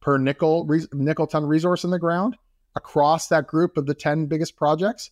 per 0.01 0.17
nickel, 0.17 0.67
nickel 0.91 1.27
ton 1.27 1.45
resource 1.45 1.85
in 1.85 1.91
the 1.91 1.99
ground, 1.99 2.35
across 2.75 3.27
that 3.27 3.47
group 3.47 3.77
of 3.77 3.85
the 3.85 3.93
10 3.93 4.25
biggest 4.25 4.57
projects, 4.57 5.09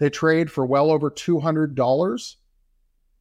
they 0.00 0.10
trade 0.10 0.50
for 0.50 0.66
well 0.66 0.90
over 0.90 1.08
$200 1.08 2.36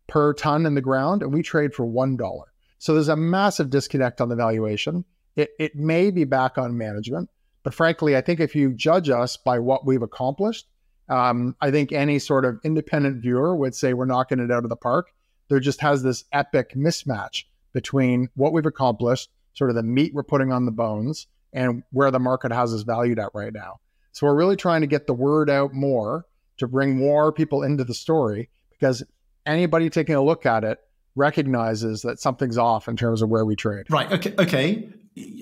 per 0.07 0.33
ton 0.33 0.65
in 0.65 0.75
the 0.75 0.81
ground, 0.81 1.21
and 1.21 1.33
we 1.33 1.43
trade 1.43 1.73
for 1.73 1.85
$1. 1.85 2.41
So 2.79 2.93
there's 2.93 3.07
a 3.07 3.15
massive 3.15 3.69
disconnect 3.69 4.21
on 4.21 4.29
the 4.29 4.35
valuation. 4.35 5.05
It, 5.35 5.51
it 5.59 5.75
may 5.75 6.11
be 6.11 6.23
back 6.23 6.57
on 6.57 6.77
management, 6.77 7.29
but 7.63 7.73
frankly, 7.73 8.15
I 8.15 8.21
think 8.21 8.39
if 8.39 8.55
you 8.55 8.73
judge 8.73 9.09
us 9.09 9.37
by 9.37 9.59
what 9.59 9.85
we've 9.85 10.01
accomplished, 10.01 10.67
um, 11.09 11.55
I 11.61 11.71
think 11.71 11.91
any 11.91 12.19
sort 12.19 12.45
of 12.45 12.59
independent 12.63 13.21
viewer 13.21 13.55
would 13.55 13.75
say 13.75 13.93
we're 13.93 14.05
knocking 14.05 14.39
it 14.39 14.51
out 14.51 14.63
of 14.63 14.69
the 14.69 14.75
park. 14.75 15.11
There 15.49 15.59
just 15.59 15.81
has 15.81 16.03
this 16.03 16.25
epic 16.33 16.73
mismatch 16.75 17.43
between 17.73 18.29
what 18.35 18.53
we've 18.53 18.65
accomplished, 18.65 19.29
sort 19.53 19.69
of 19.69 19.75
the 19.75 19.83
meat 19.83 20.13
we're 20.13 20.23
putting 20.23 20.51
on 20.51 20.65
the 20.65 20.71
bones, 20.71 21.27
and 21.53 21.83
where 21.91 22.11
the 22.11 22.19
market 22.19 22.51
has 22.51 22.73
us 22.73 22.81
valued 22.81 23.19
at 23.19 23.31
right 23.33 23.53
now. 23.53 23.79
So 24.11 24.27
we're 24.27 24.35
really 24.35 24.55
trying 24.55 24.81
to 24.81 24.87
get 24.87 25.07
the 25.07 25.13
word 25.13 25.49
out 25.49 25.73
more 25.73 26.25
to 26.57 26.67
bring 26.67 26.97
more 26.97 27.31
people 27.31 27.63
into 27.63 27.83
the 27.83 27.93
story 27.93 28.49
because 28.71 29.03
anybody 29.48 29.89
taking 29.89 30.16
a 30.16 30.22
look 30.22 30.46
at 30.46 30.63
it 30.63 30.80
recognizes 31.16 32.04
that 32.04 32.20
something's 32.20 32.58
off 32.58 32.88
in 32.88 32.96
terms 32.96 33.22
of 33.22 33.30
where 33.30 33.44
we 33.44 33.56
trade. 33.56 33.88
Right. 33.89 34.12
Okay. 34.12 34.36
Okay. 34.38 34.89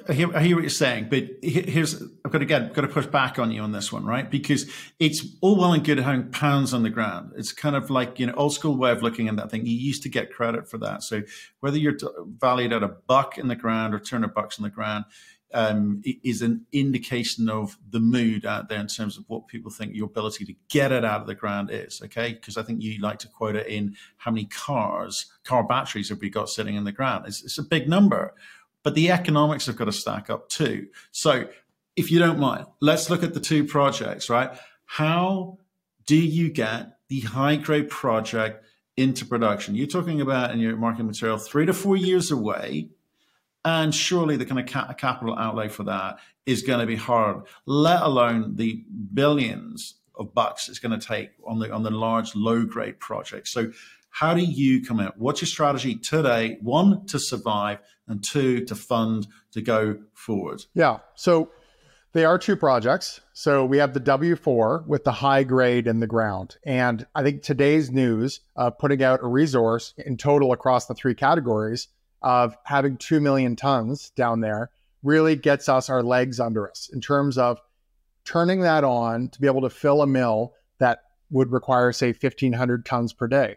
I 0.07 0.13
hear, 0.13 0.33
I 0.33 0.41
hear, 0.41 0.55
what 0.55 0.61
you're 0.61 0.69
saying, 0.69 1.07
but 1.09 1.25
here's 1.41 2.01
I've 2.23 2.31
got 2.31 2.37
to 2.37 2.45
get 2.45 2.73
got 2.73 2.83
to 2.83 2.87
push 2.87 3.07
back 3.07 3.37
on 3.37 3.51
you 3.51 3.61
on 3.61 3.73
this 3.73 3.91
one, 3.91 4.05
right? 4.05 4.29
Because 4.29 4.71
it's 4.99 5.25
all 5.41 5.57
well 5.57 5.73
and 5.73 5.83
good 5.83 5.97
having 5.99 6.31
pounds 6.31 6.73
on 6.73 6.83
the 6.83 6.89
ground. 6.89 7.33
It's 7.35 7.51
kind 7.51 7.75
of 7.75 7.89
like 7.89 8.17
you 8.17 8.25
know 8.25 8.33
old 8.35 8.53
school 8.53 8.77
way 8.77 8.91
of 8.91 9.03
looking 9.03 9.27
at 9.27 9.35
that 9.35 9.51
thing. 9.51 9.65
You 9.65 9.75
used 9.75 10.01
to 10.03 10.09
get 10.09 10.31
credit 10.31 10.69
for 10.69 10.77
that. 10.77 11.03
So 11.03 11.23
whether 11.59 11.77
you're 11.77 11.97
valued 12.39 12.71
at 12.71 12.83
a 12.83 12.87
buck 12.87 13.37
in 13.37 13.49
the 13.49 13.55
ground 13.55 13.93
or 13.93 13.99
200 13.99 14.33
bucks 14.33 14.57
in 14.57 14.63
the 14.63 14.69
ground, 14.69 15.05
um, 15.53 16.01
is 16.23 16.41
an 16.41 16.65
indication 16.73 17.49
of 17.49 17.77
the 17.89 17.99
mood 17.99 18.45
out 18.45 18.67
there 18.67 18.79
in 18.79 18.87
terms 18.87 19.17
of 19.17 19.23
what 19.27 19.47
people 19.47 19.71
think 19.71 19.95
your 19.95 20.07
ability 20.07 20.43
to 20.45 20.53
get 20.69 20.91
it 20.91 21.05
out 21.05 21.21
of 21.21 21.27
the 21.27 21.35
ground 21.35 21.69
is. 21.71 22.01
Okay, 22.03 22.33
because 22.33 22.57
I 22.57 22.63
think 22.63 22.81
you 22.81 22.99
like 22.99 23.19
to 23.19 23.27
quote 23.27 23.55
it 23.55 23.67
in 23.67 23.95
how 24.17 24.31
many 24.31 24.45
cars, 24.45 25.31
car 25.43 25.63
batteries 25.63 26.09
have 26.09 26.19
we 26.19 26.29
got 26.29 26.49
sitting 26.49 26.75
in 26.75 26.83
the 26.83 26.91
ground? 26.91 27.25
It's, 27.27 27.43
it's 27.43 27.57
a 27.57 27.63
big 27.63 27.87
number 27.87 28.33
but 28.85 28.93
the 28.93 29.09
economics 29.09 29.65
have 29.65 29.75
got 29.75 29.85
to 29.85 29.91
stack 29.91 30.29
up 30.29 30.47
too. 30.47 30.85
So 31.11 31.47
if 31.95 32.11
you 32.11 32.19
don't 32.19 32.37
mind, 32.37 32.67
let's 32.81 33.09
look 33.09 33.23
at 33.23 33.33
the 33.33 33.39
two 33.39 33.65
projects, 33.65 34.29
right? 34.29 34.51
How 34.85 35.57
do 36.05 36.15
you 36.15 36.51
get 36.51 36.99
the 37.09 37.21
high 37.21 37.55
grade 37.55 37.89
project 37.89 38.63
into 38.95 39.25
production? 39.25 39.73
You're 39.73 39.87
talking 39.87 40.21
about 40.21 40.51
in 40.51 40.59
your 40.59 40.77
marketing 40.77 41.07
material 41.07 41.39
three 41.39 41.65
to 41.65 41.73
four 41.73 41.97
years 41.97 42.29
away. 42.29 42.89
And 43.65 43.93
surely 43.93 44.37
the 44.37 44.45
kind 44.45 44.61
of 44.61 44.67
ca- 44.67 44.93
capital 44.93 45.37
outlay 45.37 45.67
for 45.67 45.83
that 45.83 46.19
is 46.45 46.61
going 46.61 46.79
to 46.79 46.85
be 46.85 46.95
hard, 46.95 47.43
let 47.65 48.01
alone 48.03 48.55
the 48.55 48.83
billions 49.13 49.95
of 50.17 50.33
bucks 50.33 50.69
it's 50.69 50.79
going 50.79 50.97
to 50.97 51.05
take 51.05 51.31
on 51.45 51.59
the 51.59 51.69
on 51.73 51.83
the 51.83 51.91
large 51.91 52.35
low 52.35 52.63
grade 52.63 52.99
projects. 52.99 53.51
So 53.51 53.71
how 54.11 54.33
do 54.33 54.41
you 54.41 54.81
come 54.81 55.01
out? 55.01 55.17
What's 55.17 55.41
your 55.41 55.47
strategy 55.47 55.95
today? 55.95 56.57
One, 56.61 57.05
to 57.07 57.19
survive, 57.19 57.79
and 58.07 58.23
two, 58.23 58.63
to 58.65 58.75
fund 58.75 59.27
to 59.51 59.61
go 59.61 59.97
forward. 60.13 60.63
Yeah. 60.73 60.99
So 61.15 61.49
they 62.13 62.23
are 62.23 62.37
two 62.37 62.55
projects. 62.55 63.19
So 63.33 63.65
we 63.65 63.77
have 63.79 63.93
the 63.93 63.99
W4 63.99 64.87
with 64.87 65.03
the 65.03 65.11
high 65.11 65.43
grade 65.43 65.85
in 65.85 65.99
the 65.99 66.07
ground. 66.07 66.55
And 66.65 67.05
I 67.13 67.23
think 67.23 67.41
today's 67.41 67.91
news 67.91 68.39
of 68.55 68.77
putting 68.77 69.03
out 69.03 69.21
a 69.21 69.27
resource 69.27 69.93
in 69.97 70.15
total 70.15 70.53
across 70.53 70.85
the 70.85 70.93
three 70.93 71.15
categories 71.15 71.89
of 72.25 72.57
having 72.65 72.97
2 72.97 73.21
million 73.21 73.55
tons 73.55 74.09
down 74.09 74.41
there 74.41 74.71
really 75.03 75.35
gets 75.35 75.69
us 75.69 75.89
our 75.89 76.01
legs 76.01 76.39
under 76.39 76.67
us 76.69 76.89
in 76.91 76.99
terms 76.99 77.37
of 77.37 77.61
turning 78.25 78.61
that 78.61 78.83
on 78.83 79.29
to 79.29 79.39
be 79.39 79.45
able 79.45 79.61
to 79.61 79.69
fill 79.69 80.01
a 80.01 80.07
mill 80.07 80.53
that 80.79 81.03
would 81.29 81.51
require, 81.51 81.91
say, 81.91 82.07
1,500 82.07 82.83
tons 82.83 83.13
per 83.13 83.27
day. 83.27 83.55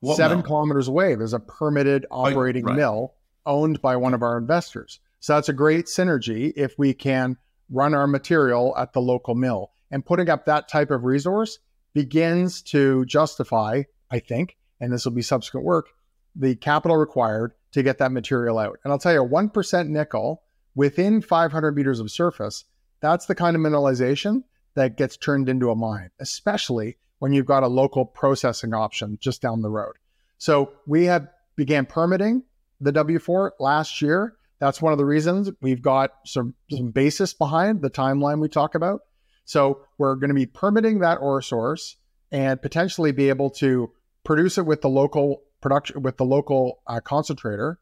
What 0.00 0.18
seven 0.18 0.38
mill? 0.38 0.46
kilometers 0.46 0.88
away, 0.88 1.14
there's 1.14 1.32
a 1.32 1.40
permitted 1.40 2.04
oh, 2.10 2.26
operating 2.26 2.64
oh, 2.66 2.68
right. 2.68 2.76
mill 2.76 3.14
owned 3.46 3.80
by 3.80 3.96
one 3.96 4.12
of 4.12 4.22
our 4.22 4.36
investors. 4.36 5.00
So 5.20 5.34
that's 5.34 5.48
a 5.48 5.54
great 5.54 5.86
synergy 5.86 6.52
if 6.54 6.78
we 6.78 6.92
can 6.92 7.38
run 7.70 7.94
our 7.94 8.06
material 8.06 8.76
at 8.76 8.92
the 8.92 9.00
local 9.00 9.34
mill. 9.34 9.70
And 9.90 10.04
putting 10.04 10.28
up 10.28 10.44
that 10.44 10.68
type 10.68 10.90
of 10.90 11.04
resource 11.04 11.58
begins 11.94 12.60
to 12.62 13.06
justify, 13.06 13.84
I 14.10 14.18
think, 14.18 14.56
and 14.80 14.92
this 14.92 15.06
will 15.06 15.12
be 15.12 15.22
subsequent 15.22 15.64
work, 15.64 15.86
the 16.34 16.54
capital 16.56 16.96
required 16.96 17.52
to 17.72 17.82
get 17.82 17.98
that 17.98 18.12
material 18.12 18.58
out. 18.58 18.78
And 18.84 18.92
I'll 18.92 18.98
tell 18.98 19.12
you, 19.12 19.20
1% 19.20 19.88
nickel 19.88 20.42
within 20.74 21.20
500 21.20 21.76
meters 21.76 22.00
of 22.00 22.10
surface, 22.10 22.64
that's 23.00 23.26
the 23.26 23.34
kind 23.34 23.56
of 23.56 23.62
mineralization 23.62 24.44
that 24.74 24.96
gets 24.96 25.16
turned 25.16 25.48
into 25.48 25.70
a 25.70 25.76
mine, 25.76 26.10
especially 26.20 26.96
when 27.18 27.32
you've 27.32 27.46
got 27.46 27.62
a 27.62 27.68
local 27.68 28.04
processing 28.04 28.74
option 28.74 29.18
just 29.20 29.42
down 29.42 29.62
the 29.62 29.70
road. 29.70 29.94
So 30.38 30.72
we 30.86 31.04
have 31.04 31.28
began 31.56 31.86
permitting 31.86 32.42
the 32.80 32.92
W4 32.92 33.50
last 33.60 34.02
year. 34.02 34.34
That's 34.58 34.80
one 34.80 34.92
of 34.92 34.98
the 34.98 35.04
reasons 35.04 35.50
we've 35.60 35.82
got 35.82 36.10
some, 36.24 36.54
some 36.70 36.90
basis 36.90 37.34
behind 37.34 37.82
the 37.82 37.90
timeline 37.90 38.40
we 38.40 38.48
talk 38.48 38.74
about. 38.74 39.00
So 39.44 39.82
we're 39.98 40.14
going 40.14 40.28
to 40.28 40.34
be 40.34 40.46
permitting 40.46 41.00
that 41.00 41.18
ore 41.20 41.42
source 41.42 41.96
and 42.30 42.62
potentially 42.62 43.12
be 43.12 43.28
able 43.28 43.50
to 43.50 43.90
produce 44.24 44.56
it 44.58 44.66
with 44.66 44.80
the 44.80 44.88
local 44.88 45.42
production 45.62 46.02
with 46.02 46.18
the 46.18 46.24
local 46.24 46.80
uh, 46.86 47.00
concentrator. 47.00 47.78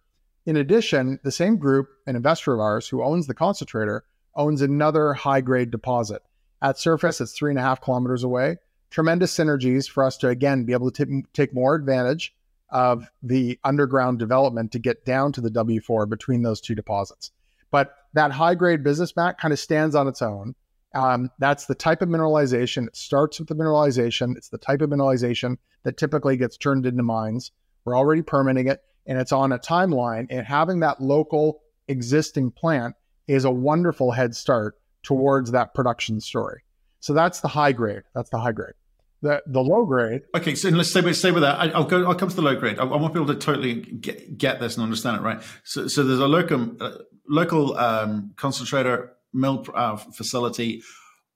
In 0.47 0.57
addition, 0.57 1.19
the 1.25 1.33
same 1.33 1.57
group, 1.57 1.89
an 2.07 2.17
investor 2.17 2.55
of 2.55 2.61
ours 2.61 2.89
who 2.89 3.03
owns 3.03 3.27
the 3.27 3.35
concentrator, 3.35 4.05
owns 4.35 4.63
another 4.63 5.13
high 5.13 5.41
grade 5.41 5.71
deposit. 5.71 6.23
At 6.63 6.79
surface, 6.79 7.21
it's 7.21 7.33
three 7.33 7.51
and 7.51 7.59
a 7.59 7.63
half 7.63 7.81
kilometers 7.81 8.23
away 8.23 8.59
tremendous 8.91 9.37
synergies 9.37 9.89
for 9.89 10.05
us 10.05 10.17
to 10.19 10.29
again 10.29 10.65
be 10.65 10.73
able 10.73 10.91
to 10.91 11.07
t- 11.07 11.23
take 11.33 11.55
more 11.55 11.75
advantage 11.75 12.35
of 12.71 13.09
the 13.23 13.59
underground 13.65 14.19
development 14.19 14.73
to 14.73 14.79
get 14.79 15.05
down 15.05 15.33
to 15.33 15.41
the 15.41 15.51
W4 15.51 16.09
between 16.09 16.43
those 16.43 16.61
two 16.61 16.75
deposits. 16.75 17.33
But 17.71 17.95
that 18.15 18.33
high 18.33 18.55
grade 18.55 18.85
business 18.85 19.15
Matt 19.17 19.39
kind 19.39 19.53
of 19.53 19.59
stands 19.59 19.95
on 19.95 20.09
its 20.09 20.23
own. 20.23 20.55
Um, 20.95 21.31
that's 21.39 21.67
the 21.67 21.75
type 21.75 22.03
of 22.03 22.09
mineralization. 22.09 22.89
It 22.89 22.97
starts 22.97 23.39
with 23.39 23.49
the 23.49 23.55
mineralization. 23.55 24.37
It's 24.37 24.49
the 24.49 24.59
type 24.59 24.81
of 24.83 24.91
mineralization 24.91 25.57
that 25.85 25.97
typically 25.97 26.37
gets 26.37 26.57
turned 26.57 26.85
into 26.85 27.03
mines. 27.03 27.53
We're 27.85 27.97
already 27.97 28.23
permitting 28.23 28.69
it 28.69 28.83
and 29.07 29.19
it's 29.19 29.33
on 29.33 29.53
a 29.53 29.59
timeline. 29.59 30.27
And 30.31 30.47
having 30.47 30.81
that 30.81 31.01
local 31.01 31.61
existing 31.89 32.53
plant 32.53 32.95
is 33.27 33.45
a 33.45 33.51
wonderful 33.51 34.13
head 34.13 34.35
start 34.35 34.77
towards 35.03 35.53
that 35.53 35.75
production 35.75 36.21
story. 36.21 36.63
So 37.01 37.15
that's 37.15 37.41
the 37.41 37.49
high 37.49 37.73
grade. 37.73 38.03
That's 38.15 38.31
the 38.31 38.39
high 38.39 38.53
grade. 38.53 38.75
The 39.23 39.43
the 39.47 39.61
low 39.61 39.85
grade. 39.85 40.23
Okay, 40.35 40.55
so 40.55 40.71
let's 40.71 40.91
stay 40.91 41.03
with 41.03 41.17
stay 41.17 41.31
with 41.31 41.43
that. 41.43 41.59
I, 41.59 41.79
will 41.79 41.85
go. 41.85 42.07
I'll 42.07 42.15
come 42.15 42.31
to 42.31 42.37
the 42.37 42.43
low 42.43 42.57
grade. 42.57 42.79
I, 42.79 42.85
I, 42.85 42.97
want 42.97 43.13
people 43.13 43.27
to 43.27 43.35
totally 43.35 43.75
get, 43.75 44.39
get 44.39 44.61
this 44.61 44.77
and 44.77 44.83
understand 44.83 45.17
it 45.19 45.23
right. 45.23 45.43
So 45.65 45.89
so 45.89 46.03
there's 46.03 46.21
a 46.21 46.29
local 46.29 46.77
uh, 46.81 46.99
local 47.29 47.77
um, 47.77 48.33
concentrator 48.37 49.13
mill 49.35 49.67
uh, 49.75 49.97
facility 49.97 50.83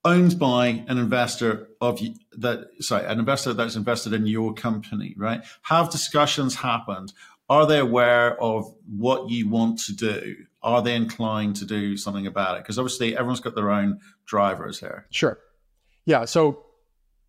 owned 0.05 0.39
by 0.39 0.85
an 0.87 0.97
investor 0.97 1.67
of 1.81 1.99
that. 2.37 2.67
Sorry, 2.79 3.05
an 3.05 3.19
investor 3.19 3.53
that's 3.53 3.75
invested 3.75 4.13
in 4.13 4.25
your 4.27 4.53
company. 4.53 5.13
Right? 5.17 5.43
Have 5.63 5.89
discussions 5.89 6.55
happened? 6.55 7.11
Are 7.49 7.67
they 7.67 7.79
aware 7.79 8.41
of 8.41 8.73
what 8.87 9.29
you 9.29 9.49
want 9.49 9.79
to 9.81 9.93
do? 9.93 10.35
Are 10.63 10.81
they 10.81 10.95
inclined 10.95 11.57
to 11.57 11.65
do 11.65 11.95
something 11.95 12.25
about 12.25 12.57
it? 12.57 12.63
Because 12.63 12.79
obviously 12.79 13.15
everyone's 13.15 13.39
got 13.39 13.53
their 13.53 13.69
own 13.69 13.99
drivers 14.25 14.79
here. 14.79 15.05
Sure. 15.11 15.37
Yeah. 16.05 16.25
So 16.25 16.63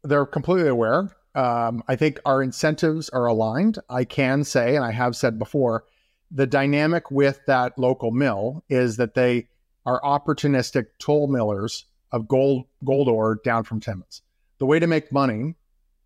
they're 0.03 0.25
completely 0.25 0.69
aware. 0.69 1.15
Um, 1.35 1.83
I 1.87 1.97
think 1.97 2.19
our 2.25 2.43
incentives 2.43 3.11
are 3.11 3.27
aligned. 3.27 3.79
I 3.91 4.05
can 4.05 4.43
say, 4.43 4.75
and 4.75 4.85
I 4.85 4.93
have 4.93 5.15
said 5.15 5.39
before, 5.39 5.85
the 6.31 6.47
dynamic 6.47 7.11
with 7.11 7.41
that 7.47 7.79
local 7.79 8.11
mill 8.11 8.65
is 8.71 8.97
that 8.97 9.15
they 9.15 9.49
are 9.85 10.01
opportunistic 10.01 10.87
toll 10.99 11.29
millers 11.29 11.85
of 12.13 12.29
gold 12.29 12.65
gold 12.85 13.09
ore 13.09 13.41
down 13.45 13.65
from 13.65 13.81
Timmins. 13.81 14.23
The 14.59 14.67
way 14.67 14.79
to 14.79 14.87
make 14.87 15.13
money 15.13 15.57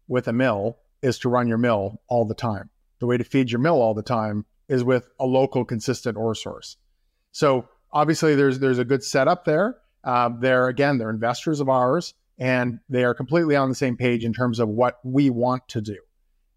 with 0.09 0.29
a 0.29 0.33
mill 0.33 0.79
is 1.03 1.19
to 1.21 1.29
run 1.29 1.49
your 1.49 1.59
mill 1.59 2.01
all 2.09 2.25
the 2.25 2.35
time. 2.35 2.71
The 2.99 3.07
way 3.07 3.17
to 3.17 3.25
feed 3.25 3.51
your 3.51 3.61
mill 3.61 3.81
all 3.81 3.95
the 3.95 4.03
time 4.03 4.45
is 4.69 4.85
with 4.85 5.09
a 5.19 5.27
local 5.27 5.65
consistent 5.65 6.17
ore 6.17 6.35
source. 6.35 6.77
So 7.33 7.69
obviously 7.93 8.35
there's 8.35 8.59
there's 8.59 8.79
a 8.79 8.85
good 8.85 9.05
setup 9.05 9.45
there. 9.45 9.77
Uh, 10.03 10.31
they're 10.41 10.69
again 10.69 10.99
they're 10.99 11.11
investors 11.11 11.61
of 11.61 11.69
ours 11.69 12.15
and 12.39 12.81
they 12.89 13.05
are 13.05 13.15
completely 13.15 13.55
on 13.55 13.69
the 13.69 13.75
same 13.75 13.97
page 13.97 14.25
in 14.25 14.33
terms 14.33 14.59
of 14.59 14.69
what 14.69 14.99
we 15.05 15.29
want 15.29 15.69
to 15.69 15.81
do. 15.83 15.99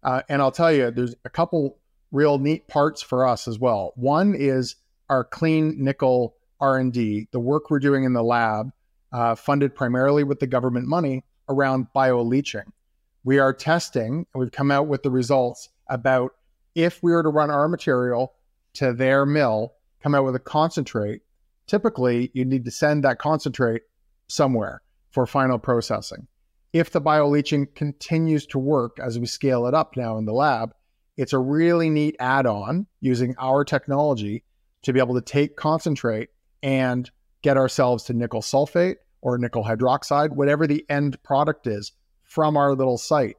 Uh, 0.02 0.22
and 0.28 0.40
I'll 0.40 0.50
tell 0.50 0.72
you, 0.72 0.90
there's 0.90 1.14
a 1.24 1.30
couple 1.30 1.78
real 2.10 2.38
neat 2.38 2.68
parts 2.68 3.02
for 3.02 3.26
us 3.26 3.46
as 3.46 3.58
well. 3.58 3.92
One 3.96 4.34
is 4.34 4.76
our 5.10 5.24
clean 5.24 5.82
nickel 5.82 6.36
R&D, 6.60 7.28
the 7.32 7.40
work 7.40 7.70
we're 7.70 7.78
doing 7.78 8.04
in 8.04 8.14
the 8.14 8.22
lab, 8.22 8.70
uh, 9.14 9.36
funded 9.36 9.76
primarily 9.76 10.24
with 10.24 10.40
the 10.40 10.46
government 10.46 10.88
money 10.88 11.24
around 11.48 11.86
bioleaching. 11.94 12.64
We 13.22 13.38
are 13.38 13.54
testing, 13.54 14.26
and 14.34 14.40
we've 14.40 14.50
come 14.50 14.72
out 14.72 14.88
with 14.88 15.04
the 15.04 15.10
results 15.10 15.68
about 15.88 16.32
if 16.74 17.00
we 17.00 17.12
were 17.12 17.22
to 17.22 17.28
run 17.28 17.50
our 17.50 17.68
material 17.68 18.34
to 18.74 18.92
their 18.92 19.24
mill, 19.24 19.74
come 20.02 20.16
out 20.16 20.24
with 20.24 20.34
a 20.34 20.40
concentrate. 20.40 21.22
Typically, 21.68 22.32
you 22.34 22.44
need 22.44 22.64
to 22.64 22.72
send 22.72 23.04
that 23.04 23.20
concentrate 23.20 23.82
somewhere 24.26 24.82
for 25.12 25.26
final 25.26 25.60
processing. 25.60 26.26
If 26.72 26.90
the 26.90 27.00
bioleaching 27.00 27.72
continues 27.76 28.46
to 28.46 28.58
work 28.58 28.98
as 29.00 29.16
we 29.16 29.26
scale 29.26 29.66
it 29.66 29.74
up 29.74 29.96
now 29.96 30.18
in 30.18 30.24
the 30.24 30.32
lab, 30.32 30.74
it's 31.16 31.32
a 31.32 31.38
really 31.38 31.88
neat 31.88 32.16
add 32.18 32.46
on 32.46 32.88
using 33.00 33.36
our 33.38 33.64
technology 33.64 34.42
to 34.82 34.92
be 34.92 34.98
able 34.98 35.14
to 35.14 35.20
take 35.20 35.54
concentrate 35.54 36.30
and 36.64 37.08
get 37.42 37.56
ourselves 37.56 38.04
to 38.04 38.12
nickel 38.12 38.42
sulfate 38.42 38.96
or 39.24 39.38
nickel 39.38 39.64
hydroxide, 39.64 40.30
whatever 40.30 40.66
the 40.66 40.84
end 40.88 41.20
product 41.22 41.66
is 41.66 41.92
from 42.24 42.56
our 42.56 42.74
little 42.74 42.98
site. 42.98 43.36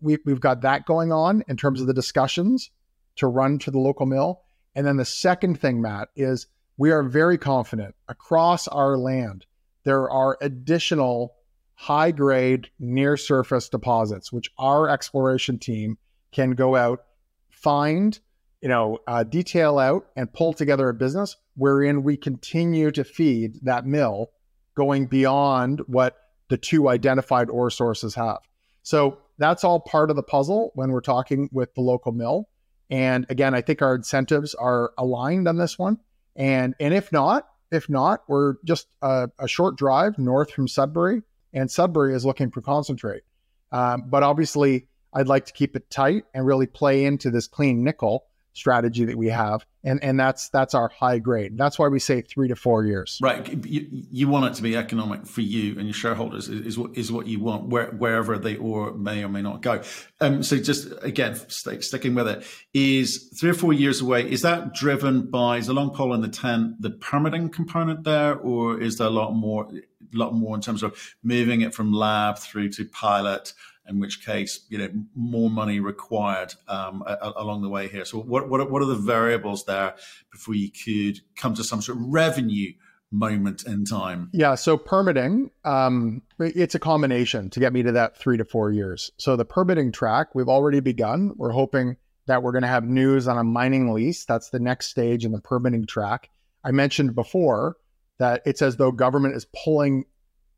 We, 0.00 0.18
have 0.26 0.40
got 0.40 0.62
that 0.62 0.86
going 0.86 1.12
on 1.12 1.44
in 1.46 1.56
terms 1.56 1.80
of 1.80 1.86
the 1.86 1.94
discussions 1.94 2.70
to 3.16 3.28
run 3.28 3.58
to 3.60 3.70
the 3.70 3.78
local 3.78 4.06
mill. 4.06 4.40
And 4.74 4.84
then 4.86 4.96
the 4.96 5.04
second 5.04 5.60
thing, 5.60 5.80
Matt, 5.80 6.08
is 6.16 6.48
we 6.78 6.90
are 6.90 7.02
very 7.02 7.38
confident 7.38 7.94
across 8.08 8.66
our 8.66 8.96
land 8.96 9.44
there 9.84 10.10
are 10.10 10.36
additional 10.40 11.34
high 11.74 12.10
grade 12.10 12.68
near 12.78 13.16
surface 13.16 13.68
deposits, 13.68 14.32
which 14.32 14.50
our 14.58 14.88
exploration 14.88 15.58
team 15.58 15.96
can 16.32 16.50
go 16.50 16.74
out, 16.74 17.04
find, 17.48 18.18
you 18.60 18.68
know, 18.68 18.98
uh, 19.06 19.22
detail 19.22 19.78
out 19.78 20.06
and 20.16 20.32
pull 20.32 20.52
together 20.52 20.88
a 20.88 20.94
business 20.94 21.36
wherein 21.54 22.02
we 22.02 22.16
continue 22.16 22.90
to 22.90 23.04
feed 23.04 23.60
that 23.62 23.86
mill 23.86 24.30
going 24.78 25.06
beyond 25.06 25.80
what 25.88 26.16
the 26.48 26.56
two 26.56 26.88
identified 26.88 27.50
ore 27.50 27.68
sources 27.68 28.14
have. 28.14 28.38
So 28.84 29.18
that's 29.38 29.64
all 29.64 29.80
part 29.80 30.08
of 30.08 30.16
the 30.16 30.22
puzzle 30.22 30.70
when 30.76 30.92
we're 30.92 31.00
talking 31.00 31.50
with 31.52 31.74
the 31.74 31.80
local 31.80 32.12
mill. 32.12 32.48
And 32.88 33.26
again, 33.28 33.54
I 33.54 33.60
think 33.60 33.82
our 33.82 33.96
incentives 33.96 34.54
are 34.54 34.92
aligned 34.96 35.48
on 35.48 35.56
this 35.56 35.76
one. 35.78 35.98
And 36.36 36.76
and 36.78 36.94
if 36.94 37.10
not, 37.10 37.48
if 37.72 37.88
not, 37.90 38.22
we're 38.28 38.54
just 38.64 38.86
a, 39.02 39.28
a 39.38 39.48
short 39.48 39.76
drive 39.76 40.16
north 40.16 40.52
from 40.52 40.68
Sudbury, 40.68 41.22
and 41.52 41.68
Sudbury 41.68 42.14
is 42.14 42.24
looking 42.24 42.52
for 42.52 42.62
concentrate. 42.62 43.24
Um, 43.72 44.04
but 44.06 44.22
obviously, 44.22 44.86
I'd 45.12 45.26
like 45.26 45.46
to 45.46 45.52
keep 45.52 45.74
it 45.74 45.90
tight 45.90 46.24
and 46.32 46.46
really 46.46 46.66
play 46.66 47.04
into 47.04 47.30
this 47.30 47.48
clean 47.48 47.82
nickel 47.82 48.27
strategy 48.58 49.04
that 49.04 49.16
we 49.16 49.28
have. 49.28 49.64
And 49.84 50.02
and 50.02 50.18
that's 50.18 50.48
that's 50.48 50.74
our 50.74 50.88
high 50.88 51.18
grade. 51.18 51.56
That's 51.56 51.78
why 51.78 51.88
we 51.88 51.98
say 52.00 52.20
three 52.20 52.48
to 52.48 52.56
four 52.56 52.84
years. 52.84 53.18
Right. 53.22 53.64
You, 53.64 53.86
you 53.90 54.28
want 54.28 54.46
it 54.46 54.54
to 54.54 54.62
be 54.62 54.76
economic 54.76 55.26
for 55.26 55.40
you 55.40 55.78
and 55.78 55.84
your 55.84 55.94
shareholders 55.94 56.48
is, 56.48 56.66
is 56.66 56.78
what 56.78 56.96
is 56.96 57.12
what 57.12 57.26
you 57.26 57.40
want 57.40 57.68
where, 57.68 57.86
wherever 57.92 58.36
they 58.38 58.56
or 58.56 58.92
may 58.94 59.24
or 59.24 59.28
may 59.28 59.40
not 59.40 59.62
go. 59.62 59.82
Um 60.20 60.42
so 60.42 60.58
just 60.58 60.92
again 61.02 61.36
sticking 61.48 62.14
with 62.14 62.28
it 62.28 62.44
is 62.74 63.32
three 63.38 63.50
or 63.50 63.54
four 63.54 63.72
years 63.72 64.00
away 64.00 64.28
is 64.28 64.42
that 64.42 64.74
driven 64.74 65.30
by 65.30 65.58
is 65.58 65.68
the 65.68 65.72
long 65.72 65.90
pole 65.90 66.12
in 66.12 66.20
the 66.20 66.28
tent 66.28 66.82
the 66.82 66.90
permitting 66.90 67.48
component 67.48 68.04
there 68.04 68.34
or 68.34 68.80
is 68.80 68.98
there 68.98 69.06
a 69.06 69.10
lot 69.10 69.32
more 69.32 69.68
a 69.72 70.16
lot 70.16 70.34
more 70.34 70.54
in 70.56 70.60
terms 70.60 70.82
of 70.82 71.14
moving 71.22 71.60
it 71.60 71.74
from 71.74 71.92
lab 71.92 72.38
through 72.38 72.68
to 72.70 72.84
pilot 72.84 73.52
in 73.88 73.98
which 74.00 74.24
case, 74.24 74.66
you 74.68 74.78
know, 74.78 74.88
more 75.14 75.50
money 75.50 75.80
required 75.80 76.54
um, 76.68 77.02
a, 77.06 77.32
along 77.36 77.62
the 77.62 77.68
way 77.68 77.88
here. 77.88 78.04
So, 78.04 78.18
what, 78.18 78.48
what, 78.48 78.70
what 78.70 78.82
are 78.82 78.86
the 78.86 78.94
variables 78.94 79.64
there 79.64 79.94
before 80.30 80.54
you 80.54 80.70
could 80.70 81.20
come 81.36 81.54
to 81.54 81.64
some 81.64 81.80
sort 81.80 81.98
of 81.98 82.04
revenue 82.06 82.72
moment 83.10 83.64
in 83.64 83.84
time? 83.84 84.30
Yeah. 84.32 84.54
So, 84.54 84.76
permitting, 84.76 85.50
um, 85.64 86.22
it's 86.38 86.74
a 86.74 86.78
combination 86.78 87.50
to 87.50 87.60
get 87.60 87.72
me 87.72 87.82
to 87.82 87.92
that 87.92 88.16
three 88.16 88.36
to 88.36 88.44
four 88.44 88.70
years. 88.70 89.10
So, 89.16 89.36
the 89.36 89.44
permitting 89.44 89.92
track, 89.92 90.34
we've 90.34 90.48
already 90.48 90.80
begun. 90.80 91.32
We're 91.36 91.52
hoping 91.52 91.96
that 92.26 92.42
we're 92.42 92.52
going 92.52 92.62
to 92.62 92.68
have 92.68 92.84
news 92.84 93.26
on 93.26 93.38
a 93.38 93.44
mining 93.44 93.92
lease. 93.92 94.24
That's 94.24 94.50
the 94.50 94.60
next 94.60 94.88
stage 94.88 95.24
in 95.24 95.32
the 95.32 95.40
permitting 95.40 95.86
track. 95.86 96.30
I 96.62 96.72
mentioned 96.72 97.14
before 97.14 97.76
that 98.18 98.42
it's 98.44 98.62
as 98.62 98.76
though 98.76 98.92
government 98.92 99.34
is 99.34 99.46
pulling 99.64 100.04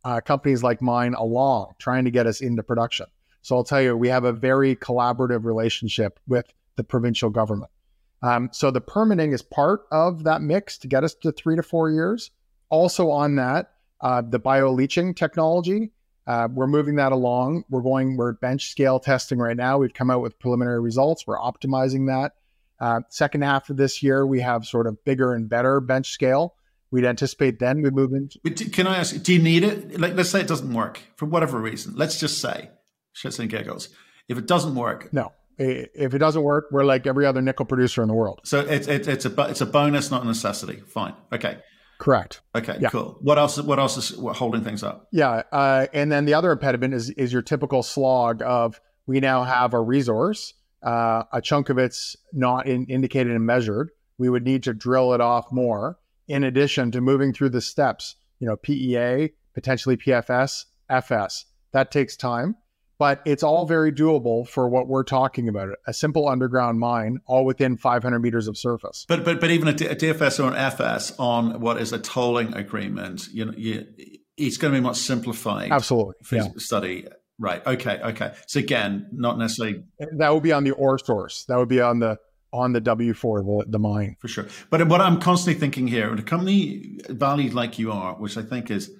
uh, 0.05 0.21
companies 0.21 0.63
like 0.63 0.83
mine 0.83 1.15
along, 1.15 1.75
trying 1.79 2.05
to 2.05 2.11
get 2.11 2.27
us 2.27 2.41
into 2.41 2.63
production. 2.63 3.07
So 3.43 3.57
I'll 3.57 3.65
tell 3.65 3.81
you, 3.81 3.97
we 3.97 4.09
have 4.09 4.25
a 4.25 4.33
very 4.33 4.77
collaborative 4.77 5.45
relationship 5.45 6.21
with 6.27 6.53
the 6.77 6.85
provincial 6.85 7.31
government. 7.31 7.71
Um, 8.23 8.51
so 8.53 8.71
the 8.71 8.81
permitting 8.81 9.33
is 9.33 9.43
part 9.43 9.83
of 9.91 10.25
that 10.25 10.43
mix 10.43 10.79
to 10.79 10.89
get 10.89 11.05
us 11.05 11.15
to 11.23 11.33
three 11.33 11.57
to 11.57 11.63
four 11.63 11.91
years. 11.91 12.31
Also 12.69 13.11
on 13.11 13.37
that, 13.37 13.73
uh, 14.01 14.23
the 14.23 14.39
bioleaching 14.39 15.17
technology, 15.17 15.91
uh, 16.27 16.49
we're 16.53 16.67
moving 16.67 16.97
that 16.97 17.13
along. 17.13 17.65
We're 17.71 17.81
going, 17.81 18.17
we're 18.17 18.33
bench 18.33 18.71
scale 18.71 19.01
testing 19.01 19.39
right 19.39 19.57
now. 19.57 19.79
We've 19.79 19.93
come 19.93 20.11
out 20.11 20.21
with 20.21 20.39
preliminary 20.39 20.81
results. 20.81 21.27
We're 21.27 21.39
optimizing 21.39 22.07
that. 22.09 22.33
Uh, 22.79 23.01
second 23.09 23.43
half 23.43 23.69
of 23.71 23.77
this 23.77 24.03
year, 24.03 24.27
we 24.27 24.41
have 24.41 24.65
sort 24.65 24.87
of 24.87 25.03
bigger 25.05 25.35
and 25.35 25.49
better 25.49 25.81
bench 25.81 26.11
scale. 26.11 26.55
We'd 26.91 27.05
anticipate 27.05 27.59
then 27.59 27.83
we 27.83 27.91
move 27.91 28.13
into. 28.13 28.39
Can 28.71 28.87
I 28.87 28.99
ask, 28.99 29.23
do 29.23 29.33
you 29.33 29.43
need 29.43 29.65
it? 29.65 30.01
Like, 30.01 30.15
let's 30.15 30.31
say 30.31 30.41
it 30.41 30.49
doesn't 30.49 30.73
work 30.73 31.01
for 31.17 31.27
whatever 31.27 31.59
reason. 31.59 31.95
Let's 31.95 32.19
just 32.19 32.41
say 32.41 32.71
shits 33.15 33.39
and 33.39 33.51
giggles. 33.51 33.89
If 34.29 34.39
it 34.39 34.47
doesn't 34.47 34.75
work, 34.75 35.13
no. 35.13 35.33
If 35.63 36.15
it 36.15 36.19
doesn't 36.19 36.43
work, 36.43 36.69
we're 36.71 36.85
like 36.85 37.07
every 37.07 37.27
other 37.27 37.43
nickel 37.43 37.67
producer 37.67 38.01
in 38.01 38.09
the 38.09 38.15
world. 38.15 38.41
So 38.45 38.61
it's 38.61 38.87
it's 38.89 39.07
it's 39.07 39.27
a 39.27 39.43
it's 39.43 39.61
a 39.61 39.67
bonus, 39.67 40.11
not 40.11 40.23
a 40.23 40.27
necessity. 40.27 40.83
Fine. 40.87 41.15
Okay. 41.33 41.59
Correct. 41.99 42.41
Okay. 42.55 42.79
Yeah. 42.81 42.89
Cool. 42.89 43.19
What 43.21 43.37
else? 43.37 43.61
What 43.61 43.79
else 43.79 43.99
is 43.99 44.19
holding 44.37 44.65
things 44.65 44.83
up? 44.83 45.09
Yeah. 45.13 45.43
Uh, 45.53 45.87
and 45.93 46.11
then 46.11 46.25
the 46.25 46.33
other 46.33 46.51
impediment 46.51 46.95
is 46.95 47.11
is 47.11 47.31
your 47.31 47.43
typical 47.43 47.83
slog 47.83 48.41
of 48.41 48.81
we 49.07 49.21
now 49.21 49.45
have 49.45 49.75
a 49.75 49.81
resource, 49.81 50.55
uh, 50.83 51.25
a 51.31 51.43
chunk 51.43 51.69
of 51.69 51.77
it's 51.77 52.17
not 52.33 52.67
in, 52.67 52.87
indicated 52.87 53.33
and 53.35 53.45
measured. 53.45 53.91
We 54.17 54.31
would 54.31 54.45
need 54.45 54.63
to 54.63 54.73
drill 54.73 55.13
it 55.13 55.21
off 55.21 55.53
more. 55.53 55.99
In 56.27 56.45
addition 56.45 56.91
to 56.93 57.03
moving 57.03 57.35
through 57.35 57.51
the 57.51 57.61
steps, 57.61 58.17
you 58.39 58.47
know, 58.47 58.57
PEA, 58.57 59.35
potentially 59.53 59.97
PFS, 59.97 60.65
FS. 60.89 61.45
That 61.73 61.91
takes 61.91 62.17
time 62.17 62.57
but 63.01 63.23
it's 63.25 63.43
all 63.43 63.67
very 63.67 63.91
doable 63.91 64.47
for 64.47 64.69
what 64.69 64.87
we're 64.87 65.03
talking 65.03 65.49
about 65.49 65.71
a 65.89 65.93
simple 65.93 66.29
underground 66.29 66.79
mine 66.79 67.19
all 67.27 67.45
within 67.45 67.77
500 67.77 68.21
meters 68.21 68.47
of 68.47 68.57
surface 68.57 69.05
but 69.09 69.25
but 69.25 69.41
but 69.41 69.51
even 69.51 69.67
a, 69.67 69.73
dfs 69.73 70.39
or 70.39 70.53
an 70.53 70.55
fs 70.55 71.13
on 71.19 71.61
what 71.61 71.81
is 71.81 71.93
a 71.93 71.99
tolling 71.99 72.55
agreement 72.55 73.27
you 73.33 73.45
know 73.45 73.53
you, 73.57 73.85
it's 74.37 74.59
going 74.59 74.73
to 74.73 74.79
be 74.79 74.83
much 74.83 74.99
simplified 74.99 75.73
absolutely 75.73 76.15
yeah. 76.31 76.49
study 76.59 77.09
right 77.39 77.67
okay 77.67 77.99
okay 78.03 78.33
so 78.47 78.61
again 78.61 79.09
not 79.11 79.39
necessarily 79.39 79.83
that 80.19 80.33
would 80.33 80.43
be 80.43 80.53
on 80.53 80.63
the 80.63 80.73
ore 80.73 80.99
source 80.99 81.45
that 81.49 81.57
would 81.57 81.69
be 81.69 81.81
on 81.81 81.99
the 81.99 82.17
on 82.53 82.73
the 82.73 82.81
W4, 82.81 83.63
the, 83.63 83.71
the 83.71 83.79
mine. 83.79 84.17
For 84.19 84.27
sure. 84.27 84.47
But 84.71 84.89
what 84.89 85.01
I'm 85.01 85.21
constantly 85.21 85.59
thinking 85.61 85.87
here, 85.87 86.13
a 86.13 86.21
company 86.21 86.99
valued 87.09 87.55
like 87.55 87.79
you 87.79 87.93
are, 87.93 88.15
which 88.15 88.37
I 88.37 88.43
think 88.43 88.73
is 88.73 88.91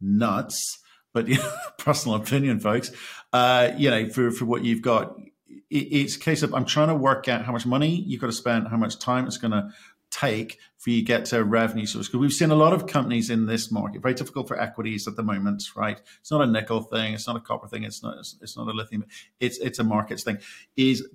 nuts, 0.00 0.78
but 1.12 1.28
personal 1.78 2.16
opinion, 2.16 2.60
folks. 2.60 2.90
Uh, 3.32 3.70
you 3.76 3.90
know, 3.90 4.08
for 4.08 4.30
for 4.30 4.44
what 4.44 4.64
you've 4.64 4.82
got, 4.82 5.16
it, 5.48 5.76
it's 5.76 6.16
a 6.16 6.20
case 6.20 6.42
of 6.42 6.54
I'm 6.54 6.64
trying 6.64 6.88
to 6.88 6.94
work 6.94 7.28
out 7.28 7.44
how 7.44 7.52
much 7.52 7.66
money 7.66 7.94
you've 7.94 8.20
got 8.20 8.28
to 8.28 8.32
spend, 8.32 8.68
how 8.68 8.76
much 8.76 8.98
time 8.98 9.26
it's 9.26 9.38
going 9.38 9.52
to 9.52 9.70
take 10.10 10.58
for 10.78 10.90
you 10.90 11.00
to 11.00 11.04
get 11.04 11.24
to 11.26 11.38
a 11.38 11.44
revenue 11.44 11.86
source. 11.86 12.08
Because 12.08 12.20
we've 12.20 12.32
seen 12.32 12.50
a 12.50 12.56
lot 12.56 12.72
of 12.72 12.86
companies 12.86 13.30
in 13.30 13.46
this 13.46 13.70
market, 13.70 14.02
very 14.02 14.14
difficult 14.14 14.48
for 14.48 14.60
equities 14.60 15.06
at 15.06 15.16
the 15.16 15.22
moment, 15.22 15.62
right? 15.76 16.00
It's 16.20 16.30
not 16.30 16.42
a 16.42 16.46
nickel 16.46 16.82
thing, 16.82 17.14
it's 17.14 17.26
not 17.26 17.36
a 17.36 17.40
copper 17.40 17.68
thing, 17.68 17.84
it's 17.84 18.02
not 18.02 18.18
it's 18.18 18.56
not 18.56 18.66
a 18.68 18.72
lithium, 18.72 19.04
it's 19.38 19.58
it's 19.58 19.78
a 19.78 19.84
markets 19.84 20.24
thing. 20.24 20.38
Is 20.76 21.06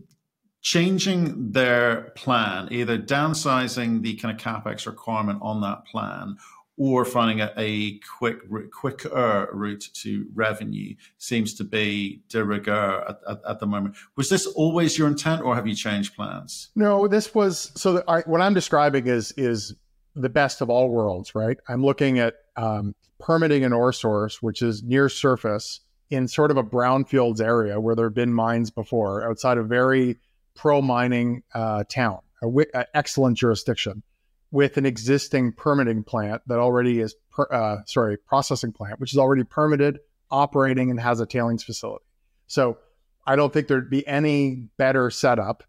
changing 0.62 1.52
their 1.52 2.12
plan, 2.16 2.68
either 2.72 2.98
downsizing 2.98 4.02
the 4.02 4.16
kind 4.16 4.34
of 4.34 4.42
capex 4.44 4.88
requirement 4.88 5.40
on 5.42 5.62
that 5.62 5.86
plan 5.86 6.38
or 6.78 7.06
finding 7.06 7.40
a, 7.40 7.54
a 7.58 8.00
quick, 8.00 8.40
quicker 8.72 9.50
route 9.54 9.90
to 9.94 10.26
revenue 10.34 10.94
seems 11.18 11.54
to 11.54 11.64
be 11.64 12.22
de 12.30 12.44
rigueur 12.44 13.06
at, 13.08 13.20
at, 13.30 13.42
at, 13.48 13.60
the 13.60 13.66
moment. 13.66 13.96
Was 14.18 14.30
this 14.30 14.46
always 14.46 14.98
your 14.98 15.08
intent, 15.08 15.42
or 15.42 15.56
have 15.56 15.68
you 15.68 15.76
changed 15.76 16.16
plans? 16.16 16.70
No, 16.76 17.08
this 17.08 17.34
was 17.34 17.72
so. 17.76 18.04
I, 18.08 18.22
what 18.22 18.42
I'm 18.42 18.54
describing 18.54 19.08
is 19.08 19.32
is 19.34 19.74
the 20.16 20.30
best 20.30 20.62
of 20.62 20.70
all 20.70 20.90
worlds, 20.90 21.34
right? 21.34 21.58
I'm 21.68 21.84
looking 21.84 22.20
at 22.20 22.36
um, 22.58 22.96
permitting 23.20 23.64
an 23.64 23.74
ore 23.74 23.94
source, 23.94 24.42
which 24.42 24.62
is 24.62 24.84
near 24.84 25.10
surface 25.10 25.82
in 26.10 26.28
sort 26.28 26.52
of 26.52 26.58
a 26.58 26.64
brownfields 26.64 27.42
area 27.42 27.80
where 27.80 27.96
there 27.96 28.06
have 28.06 28.14
been 28.14 28.34
mines 28.34 28.70
before, 28.70 29.28
outside 29.28 29.58
a 29.58 29.64
very 29.64 30.18
pro 30.56 30.82
mining 30.82 31.42
uh, 31.54 31.84
town, 31.90 32.20
a 32.44 32.86
excellent 32.96 33.38
jurisdiction 33.38 34.04
with 34.52 34.78
an 34.78 34.86
existing 34.86 35.52
permitting 35.54 36.04
plant 36.04 36.42
that 36.48 36.60
already 36.60 37.00
is, 37.00 37.16
per, 37.32 37.48
uh, 37.52 37.78
sorry, 37.86 38.18
processing 38.18 38.72
plant, 38.72 39.00
which 39.00 39.12
is 39.12 39.18
already 39.18 39.44
permitted, 39.44 40.00
operating, 40.32 40.90
and 40.90 41.00
has 41.00 41.20
a 41.20 41.26
tailings 41.26 41.64
facility. 41.64 42.06
So 42.48 42.78
I 43.26 43.36
don't 43.36 43.52
think 43.52 43.68
there'd 43.68 43.90
be 43.90 44.06
any 44.08 44.68
better 44.78 45.10
setup 45.10 45.64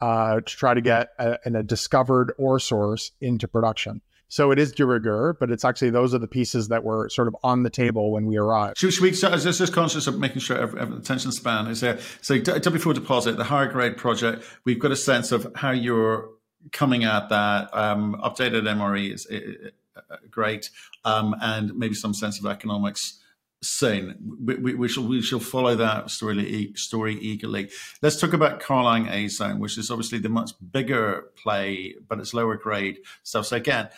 uh, 0.00 0.36
to 0.36 0.42
try 0.42 0.74
to 0.74 0.80
get 0.80 1.10
a, 1.18 1.38
a, 1.44 1.62
discovered 1.62 2.32
ore 2.36 2.58
source 2.58 3.12
into 3.20 3.46
production. 3.46 4.00
So 4.28 4.50
it 4.50 4.58
is 4.58 4.72
de 4.72 4.86
rigueur, 4.86 5.34
but 5.38 5.50
it's 5.50 5.64
actually 5.64 5.90
those 5.90 6.14
are 6.14 6.18
the 6.18 6.26
pieces 6.26 6.68
that 6.68 6.82
were 6.82 7.08
sort 7.10 7.28
of 7.28 7.36
on 7.44 7.64
the 7.64 7.70
table 7.70 8.10
when 8.10 8.26
we 8.26 8.38
arrived. 8.38 8.78
Should, 8.78 8.94
should 8.94 9.02
we, 9.02 9.12
so 9.12 9.30
is 9.32 9.44
this 9.44 9.58
just 9.58 9.74
conscious 9.74 10.06
of 10.06 10.18
making 10.18 10.40
sure 10.40 10.56
every, 10.56 10.80
every 10.80 10.96
attention 10.96 11.32
span 11.32 11.66
is 11.66 11.82
there? 11.82 11.98
So 12.22 12.40
W4 12.40 12.94
deposit, 12.94 13.36
the 13.36 13.44
higher 13.44 13.70
grade 13.70 13.96
project, 13.96 14.44
we've 14.64 14.78
got 14.78 14.90
a 14.90 14.96
sense 14.96 15.32
of 15.32 15.52
how 15.54 15.70
you're 15.70 16.30
coming 16.70 17.04
at 17.04 17.28
that. 17.28 17.70
Um, 17.72 18.16
updated 18.22 18.62
MRE 18.62 19.12
is 19.12 19.26
uh, 19.30 20.16
great, 20.30 20.70
um, 21.04 21.34
and 21.40 21.74
maybe 21.74 21.94
some 21.94 22.14
sense 22.14 22.38
of 22.38 22.46
economics 22.46 23.18
soon. 23.62 24.36
We, 24.44 24.56
we, 24.56 24.74
we, 24.74 24.88
shall 24.88 25.04
we 25.04 25.22
shall 25.22 25.40
follow 25.40 25.74
that 25.76 26.10
story 26.10 26.72
story 26.76 27.14
eagerly. 27.18 27.70
Let's 28.02 28.20
talk 28.20 28.32
about 28.32 28.60
CarLang 28.60 29.10
A 29.10 29.28
Zone, 29.28 29.58
which 29.58 29.78
is 29.78 29.90
obviously 29.90 30.18
the 30.18 30.28
much 30.28 30.52
bigger 30.72 31.30
play, 31.42 31.94
but 32.08 32.18
it's 32.18 32.34
lower 32.34 32.56
grade 32.56 32.98
stuff. 33.22 33.46
So 33.46 33.56
again, 33.56 33.88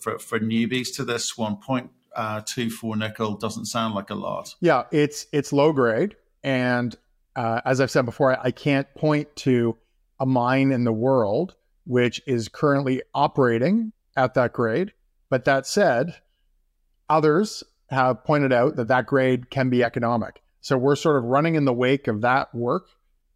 for, 0.00 0.18
for 0.18 0.38
newbies 0.38 0.94
to 0.96 1.04
this 1.04 1.36
one 1.36 1.56
point 1.56 1.90
uh, 2.16 2.42
nickel 2.56 3.34
doesn't 3.34 3.66
sound 3.66 3.94
like 3.94 4.10
a 4.10 4.14
lot. 4.14 4.54
Yeah, 4.60 4.84
it's 4.92 5.26
it's 5.32 5.52
low 5.52 5.72
grade, 5.72 6.16
and 6.42 6.94
uh, 7.36 7.60
as 7.64 7.80
I've 7.80 7.90
said 7.90 8.04
before, 8.04 8.38
I 8.40 8.50
can't 8.50 8.92
point 8.94 9.34
to 9.36 9.76
a 10.20 10.26
mine 10.26 10.70
in 10.72 10.84
the 10.84 10.92
world 10.92 11.56
which 11.84 12.20
is 12.26 12.48
currently 12.48 13.02
operating 13.14 13.92
at 14.16 14.34
that 14.34 14.52
grade. 14.52 14.92
But 15.30 15.44
that 15.44 15.66
said, 15.66 16.16
others 17.08 17.64
have 17.90 18.24
pointed 18.24 18.52
out 18.52 18.76
that 18.76 18.88
that 18.88 19.06
grade 19.06 19.50
can 19.50 19.70
be 19.70 19.84
economic. 19.84 20.42
So 20.60 20.78
we're 20.78 20.96
sort 20.96 21.16
of 21.16 21.24
running 21.24 21.54
in 21.56 21.64
the 21.64 21.72
wake 21.72 22.08
of 22.08 22.22
that 22.22 22.54
work. 22.54 22.86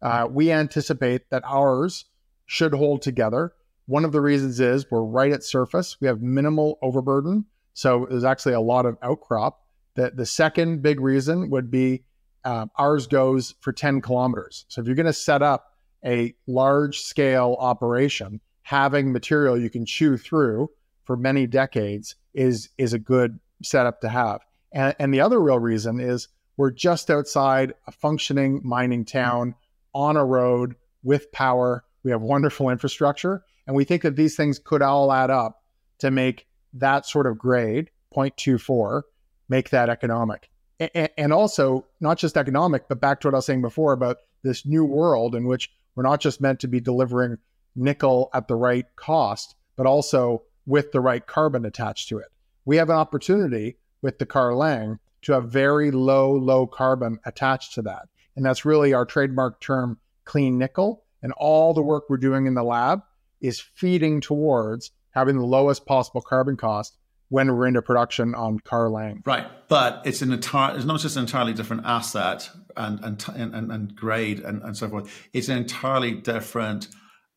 Uh, 0.01 0.27
we 0.29 0.51
anticipate 0.51 1.29
that 1.29 1.43
ours 1.45 2.05
should 2.45 2.73
hold 2.73 3.01
together 3.01 3.53
One 3.85 4.05
of 4.05 4.11
the 4.11 4.21
reasons 4.21 4.59
is 4.59 4.85
we're 4.91 5.01
right 5.01 5.31
at 5.31 5.43
surface. 5.43 5.97
We 5.99 6.07
have 6.07 6.21
minimal 6.21 6.77
overburden. 6.83 7.45
So 7.73 8.05
there's 8.07 8.23
actually 8.23 8.53
a 8.53 8.61
lot 8.61 8.85
of 8.85 8.97
outcrop. 9.01 9.61
The, 9.95 10.11
the 10.13 10.27
second 10.27 10.83
big 10.83 10.99
reason 10.99 11.49
would 11.49 11.71
be 11.71 12.03
uh, 12.43 12.67
ours 12.75 13.07
goes 13.07 13.55
for 13.61 13.73
10 13.73 14.01
kilometers. 14.01 14.65
So 14.67 14.79
if 14.79 14.85
you're 14.85 14.95
going 14.95 15.07
to 15.07 15.13
set 15.13 15.41
up 15.41 15.68
a 16.05 16.33
large 16.47 16.99
scale 16.99 17.55
operation, 17.59 18.39
having 18.61 19.11
material 19.11 19.57
you 19.57 19.69
can 19.69 19.85
chew 19.85 20.17
through 20.17 20.69
for 21.03 21.17
many 21.17 21.47
decades 21.47 22.15
is 22.33 22.69
is 22.77 22.93
a 22.93 22.99
good 22.99 23.39
setup 23.63 24.01
to 24.01 24.09
have. 24.09 24.41
And, 24.71 24.95
and 24.99 25.13
the 25.13 25.21
other 25.21 25.41
real 25.41 25.59
reason 25.59 25.99
is 25.99 26.27
we're 26.57 26.71
just 26.71 27.09
outside 27.09 27.73
a 27.87 27.91
functioning 27.91 28.61
mining 28.63 29.05
town 29.05 29.55
on 29.93 30.17
a 30.17 30.25
road 30.25 30.75
with 31.03 31.31
power. 31.31 31.83
We 32.03 32.11
have 32.11 32.21
wonderful 32.21 32.69
infrastructure, 32.69 33.43
and 33.65 33.75
we 33.75 33.83
think 33.83 34.03
that 34.03 34.15
these 34.15 34.35
things 34.35 34.59
could 34.59 34.81
all 34.81 35.11
add 35.11 35.29
up 35.29 35.63
to 35.99 36.11
make 36.11 36.47
that 36.73 37.05
sort 37.05 37.27
of 37.27 37.37
grade 37.37 37.89
0.24 38.15 39.03
make 39.47 39.69
that 39.71 39.89
economic. 39.89 40.49
And, 40.79 41.09
and 41.17 41.33
also, 41.33 41.85
not 41.99 42.17
just 42.17 42.37
economic, 42.37 42.87
but 42.87 43.01
back 43.01 43.19
to 43.21 43.27
what 43.27 43.33
I 43.33 43.37
was 43.37 43.45
saying 43.45 43.61
before 43.61 43.93
about 43.93 44.17
this 44.43 44.65
new 44.65 44.85
world 44.85 45.35
in 45.35 45.45
which 45.45 45.71
we're 45.99 46.03
not 46.03 46.21
just 46.21 46.39
meant 46.39 46.61
to 46.61 46.67
be 46.69 46.79
delivering 46.79 47.39
nickel 47.75 48.29
at 48.33 48.47
the 48.47 48.55
right 48.55 48.85
cost, 48.95 49.55
but 49.75 49.85
also 49.85 50.43
with 50.65 50.93
the 50.93 51.01
right 51.01 51.27
carbon 51.27 51.65
attached 51.65 52.07
to 52.07 52.19
it. 52.19 52.29
We 52.63 52.77
have 52.77 52.89
an 52.89 52.95
opportunity 52.95 53.75
with 54.01 54.17
the 54.17 54.25
CarLang 54.25 54.99
to 55.23 55.33
have 55.33 55.51
very 55.51 55.91
low, 55.91 56.31
low 56.31 56.67
carbon 56.67 57.19
attached 57.25 57.73
to 57.73 57.81
that. 57.81 58.07
And 58.37 58.45
that's 58.45 58.63
really 58.63 58.93
our 58.93 59.03
trademark 59.03 59.59
term, 59.59 59.99
clean 60.23 60.57
nickel. 60.57 61.03
And 61.21 61.33
all 61.33 61.73
the 61.73 61.81
work 61.81 62.05
we're 62.07 62.15
doing 62.15 62.45
in 62.45 62.53
the 62.53 62.63
lab 62.63 63.01
is 63.41 63.59
feeding 63.59 64.21
towards 64.21 64.91
having 65.09 65.35
the 65.35 65.45
lowest 65.45 65.85
possible 65.85 66.21
carbon 66.21 66.55
cost 66.55 66.97
when 67.29 67.47
we're 67.53 67.67
into 67.67 67.81
production 67.81 68.35
on 68.35 68.59
CarLang. 68.59 69.25
Right, 69.25 69.47
but 69.67 70.01
it's 70.05 70.21
an 70.21 70.33
entire. 70.33 70.75
It's 70.75 70.85
not 70.85 70.99
just 70.99 71.15
an 71.15 71.23
entirely 71.23 71.53
different 71.53 71.83
asset 71.85 72.49
and 72.75 72.99
and 73.03 73.25
and, 73.53 73.71
and 73.71 73.95
grade 73.95 74.39
and, 74.39 74.61
and 74.63 74.75
so 74.75 74.89
forth. 74.89 75.29
It's 75.33 75.47
an 75.47 75.57
entirely 75.57 76.11
different 76.11 76.87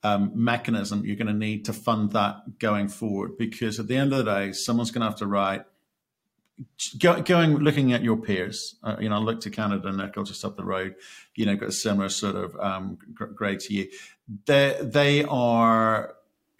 um, 0.02 0.32
mechanism 0.34 1.04
you're 1.04 1.16
going 1.16 1.28
to 1.28 1.32
need 1.32 1.66
to 1.66 1.72
fund 1.72 2.12
that 2.12 2.58
going 2.58 2.88
forward. 2.88 3.36
Because 3.38 3.78
at 3.78 3.86
the 3.86 3.96
end 3.96 4.12
of 4.12 4.24
the 4.24 4.34
day, 4.34 4.52
someone's 4.52 4.90
going 4.90 5.02
to 5.02 5.08
have 5.08 5.18
to 5.18 5.26
write. 5.26 5.64
Go, 6.98 7.20
going 7.22 7.56
looking 7.56 7.92
at 7.92 8.02
your 8.02 8.16
peers, 8.16 8.76
uh, 8.84 8.96
you 9.00 9.08
know, 9.08 9.20
look 9.20 9.40
to 9.40 9.50
Canada 9.50 9.88
and 9.88 9.98
Nickel 9.98 10.24
just 10.24 10.44
up 10.44 10.56
the 10.56 10.64
road. 10.64 10.94
You 11.34 11.46
know, 11.46 11.56
got 11.56 11.70
a 11.70 11.72
similar 11.72 12.08
sort 12.08 12.36
of 12.36 12.56
um, 12.56 12.98
grade 13.14 13.60
to 13.60 13.74
you. 13.74 13.88
They 14.46 14.78
they 14.80 15.24
are 15.24 16.14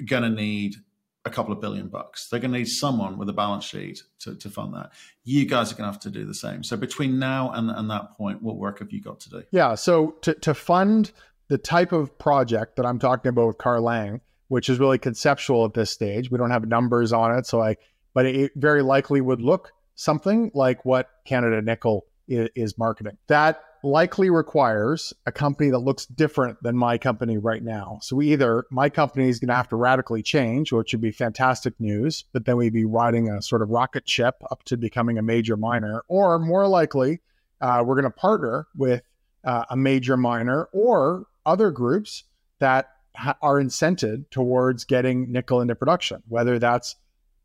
going 0.04 0.22
to 0.22 0.30
need 0.30 0.76
a 1.24 1.30
couple 1.30 1.52
of 1.52 1.60
billion 1.60 1.88
bucks. 1.88 2.28
They're 2.28 2.40
going 2.40 2.52
to 2.52 2.58
need 2.58 2.68
someone 2.68 3.16
with 3.16 3.28
a 3.28 3.32
balance 3.32 3.64
sheet 3.64 4.02
to, 4.20 4.34
to 4.34 4.50
fund 4.50 4.74
that. 4.74 4.90
You 5.24 5.46
guys 5.46 5.72
are 5.72 5.76
going 5.76 5.86
to 5.88 5.92
have 5.92 6.00
to 6.02 6.10
do 6.10 6.24
the 6.24 6.34
same. 6.34 6.64
So 6.64 6.76
between 6.76 7.18
now 7.18 7.50
and, 7.52 7.70
and 7.70 7.88
that 7.90 8.16
point, 8.16 8.42
what 8.42 8.56
work 8.56 8.80
have 8.80 8.92
you 8.92 9.00
got 9.00 9.20
to 9.20 9.30
do? 9.30 9.42
Yeah. 9.52 9.76
So 9.76 10.16
to, 10.22 10.34
to 10.34 10.54
fund 10.54 11.12
the 11.48 11.58
type 11.58 11.92
of 11.92 12.18
project 12.18 12.76
that 12.76 12.86
I'm 12.86 12.98
talking 12.98 13.28
about 13.28 13.46
with 13.46 13.58
CarLang, 13.58 14.20
which 14.48 14.68
is 14.68 14.80
really 14.80 14.98
conceptual 14.98 15.64
at 15.64 15.74
this 15.74 15.90
stage, 15.90 16.30
we 16.30 16.38
don't 16.38 16.50
have 16.50 16.66
numbers 16.66 17.12
on 17.12 17.38
it. 17.38 17.46
So 17.46 17.60
I, 17.60 17.76
but 18.14 18.26
it 18.26 18.52
very 18.56 18.82
likely 18.82 19.20
would 19.20 19.40
look 19.40 19.72
something 19.94 20.50
like 20.54 20.84
what 20.84 21.08
Canada 21.24 21.62
Nickel 21.62 22.04
is, 22.26 22.48
is 22.56 22.78
marketing. 22.78 23.16
That 23.28 23.62
likely 23.82 24.30
requires 24.30 25.12
a 25.26 25.32
company 25.32 25.70
that 25.70 25.78
looks 25.78 26.06
different 26.06 26.62
than 26.62 26.76
my 26.76 26.96
company 26.98 27.36
right 27.36 27.62
now. 27.62 27.98
So 28.02 28.16
we 28.16 28.32
either 28.32 28.64
my 28.70 28.88
company 28.88 29.28
is 29.28 29.40
going 29.40 29.48
to 29.48 29.54
have 29.54 29.68
to 29.70 29.76
radically 29.76 30.22
change, 30.22 30.72
which 30.72 30.92
would 30.92 31.00
be 31.00 31.10
fantastic 31.10 31.74
news, 31.80 32.24
but 32.32 32.44
then 32.44 32.56
we'd 32.56 32.72
be 32.72 32.84
riding 32.84 33.28
a 33.28 33.42
sort 33.42 33.62
of 33.62 33.70
rocket 33.70 34.08
ship 34.08 34.36
up 34.50 34.62
to 34.64 34.76
becoming 34.76 35.18
a 35.18 35.22
major 35.22 35.56
miner, 35.56 36.04
or 36.08 36.38
more 36.38 36.68
likely, 36.68 37.20
uh, 37.60 37.82
we're 37.84 37.94
going 37.94 38.04
to 38.04 38.10
partner 38.10 38.66
with 38.76 39.02
uh, 39.44 39.64
a 39.70 39.76
major 39.76 40.16
miner 40.16 40.68
or 40.72 41.26
other 41.44 41.70
groups 41.70 42.24
that 42.60 42.90
ha- 43.16 43.36
are 43.42 43.60
incented 43.60 44.30
towards 44.30 44.84
getting 44.84 45.30
nickel 45.32 45.60
into 45.60 45.74
production, 45.74 46.22
whether 46.28 46.58
that's 46.58 46.96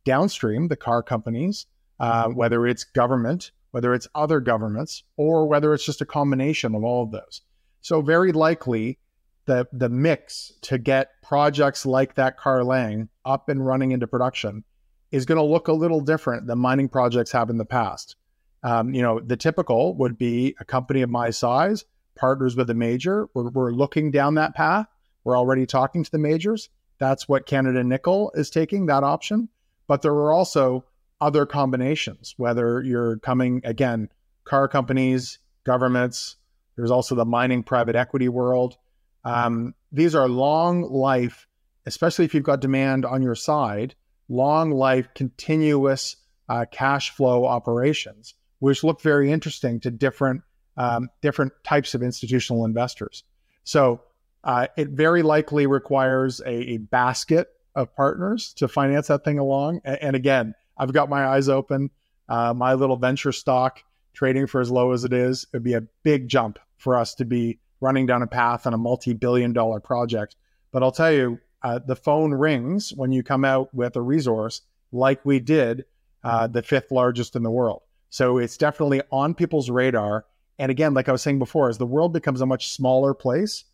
downstream, 0.06 0.68
the 0.68 0.76
car 0.76 1.02
companies, 1.02 1.66
uh, 2.00 2.28
whether 2.30 2.68
it's 2.68 2.84
government 2.84 3.52
whether 3.78 3.94
it's 3.94 4.08
other 4.16 4.40
governments 4.40 5.04
or 5.18 5.46
whether 5.46 5.72
it's 5.72 5.86
just 5.86 6.02
a 6.02 6.06
combination 6.06 6.74
of 6.74 6.84
all 6.84 7.04
of 7.04 7.12
those. 7.12 7.42
So 7.82 8.02
very 8.02 8.32
likely 8.32 8.98
the 9.46 9.68
the 9.72 9.88
mix 9.88 10.52
to 10.64 10.80
get 10.80 11.12
projects 11.22 11.86
like 11.86 12.16
that 12.16 12.40
CarLang 12.40 13.10
up 13.24 13.50
and 13.50 13.64
running 13.64 13.92
into 13.92 14.08
production 14.08 14.64
is 15.12 15.28
going 15.28 15.38
to 15.38 15.44
look 15.44 15.68
a 15.68 15.74
little 15.74 16.02
different 16.02 16.48
than 16.48 16.58
mining 16.58 16.90
projects 16.90 17.32
have 17.34 17.52
in 17.52 17.60
the 17.60 17.66
past. 17.66 18.16
Um, 18.64 18.96
you 18.96 19.04
know, 19.04 19.20
the 19.20 19.38
typical 19.38 19.96
would 19.98 20.18
be 20.18 20.56
a 20.60 20.66
company 20.66 21.04
of 21.04 21.12
my 21.12 21.30
size 21.30 21.86
partners 22.16 22.56
with 22.56 22.72
a 22.72 22.74
major. 22.74 23.30
We're, 23.36 23.50
we're 23.52 23.72
looking 23.72 24.10
down 24.10 24.34
that 24.36 24.56
path. 24.56 24.88
We're 25.24 25.38
already 25.38 25.68
talking 25.68 26.04
to 26.04 26.10
the 26.10 26.18
majors. 26.18 26.70
That's 26.98 27.30
what 27.30 27.46
Canada 27.46 27.84
Nickel 27.84 28.32
is 28.34 28.50
taking 28.50 28.88
that 28.88 29.04
option. 29.04 29.50
But 29.86 30.02
there 30.02 30.14
are 30.14 30.34
also 30.34 30.84
other 31.20 31.46
combinations, 31.46 32.34
whether 32.38 32.82
you're 32.82 33.18
coming, 33.20 33.62
again, 33.64 34.10
car 34.44 34.68
companies, 34.68 35.40
governments, 35.64 36.38
there's 36.76 36.92
also 36.92 37.16
the 37.16 37.26
mining 37.26 37.64
private 37.64 37.96
equity 37.96 38.30
world. 38.30 38.78
Um, 39.26 39.74
these 39.92 40.16
are 40.16 40.30
long 40.30 40.84
life, 40.84 41.48
especially 41.86 42.26
if 42.26 42.34
you've 42.34 42.44
got 42.44 42.62
demand 42.62 43.04
on 43.04 43.22
your 43.22 43.36
side, 43.36 43.96
long 44.30 44.72
life, 44.72 45.08
continuous 45.16 46.18
uh, 46.50 46.66
cash 46.72 47.12
flow 47.12 47.46
operations, 47.46 48.36
which 48.60 48.84
look 48.84 49.02
very 49.02 49.32
interesting 49.32 49.80
to 49.82 49.92
different 49.92 50.42
um, 50.78 51.10
different 51.22 51.54
types 51.64 51.96
of 51.96 52.04
institutional 52.04 52.64
investors. 52.64 53.24
So 53.64 54.02
uh, 54.44 54.68
it 54.78 54.90
very 54.90 55.24
likely 55.24 55.66
requires 55.66 56.40
a, 56.42 56.52
a, 56.52 56.78
basket 56.78 57.48
of 57.76 57.96
partners 57.96 58.54
to 58.58 58.68
finance 58.68 59.08
that 59.08 59.24
thing 59.24 59.40
along. 59.40 59.82
And, 59.84 59.98
and 60.04 60.16
again, 60.16 60.54
I've 60.78 60.94
got 60.94 61.10
my 61.10 61.28
eyes 61.28 61.50
open. 61.50 61.90
Uh, 62.30 62.54
my 62.54 62.74
little 62.74 62.98
venture 62.98 63.32
stock 63.32 63.84
trading 64.14 64.48
for 64.48 64.62
as 64.62 64.72
low 64.72 64.92
as 64.92 65.04
it 65.04 65.14
is, 65.14 65.46
it'd 65.54 65.64
be 65.64 65.74
a 65.74 65.82
big 66.04 66.28
jump 66.28 66.60
for 66.78 66.96
us 66.96 67.14
to 67.16 67.26
be 67.26 67.60
running 67.80 68.06
down 68.06 68.24
a 68.24 68.28
path 68.28 68.66
on 68.66 68.74
a 68.74 68.78
multi-billion 68.78 69.54
dollar 69.54 69.80
project. 69.80 70.36
But 70.72 70.84
I'll 70.84 70.92
tell 70.92 71.12
you, 71.12 71.40
uh, 71.64 71.80
the 71.86 71.96
phone 71.96 72.34
rings 72.34 72.94
when 72.96 73.12
you 73.12 73.24
come 73.24 73.46
out 73.46 73.74
with 73.74 73.96
a 73.96 74.02
resource 74.02 74.62
like 74.92 75.24
we 75.26 75.40
did, 75.40 75.86
uh, 76.24 76.48
the 76.48 76.62
fifth 76.62 76.92
largest 76.92 77.36
in 77.36 77.44
the 77.44 77.52
world. 77.52 77.82
So 78.10 78.38
it's 78.38 78.58
definitely 78.58 79.02
on 79.12 79.34
people's 79.34 79.70
radar. 79.70 80.26
And 80.60 80.72
again, 80.72 80.94
like 80.94 81.10
I 81.10 81.12
was 81.12 81.22
saying 81.22 81.40
before, 81.40 81.70
as 81.70 81.78
the 81.78 81.86
world 81.86 82.14
becomes 82.14 82.42
a 82.42 82.46
much 82.46 82.70
smaller 82.70 83.14
place, 83.14 83.66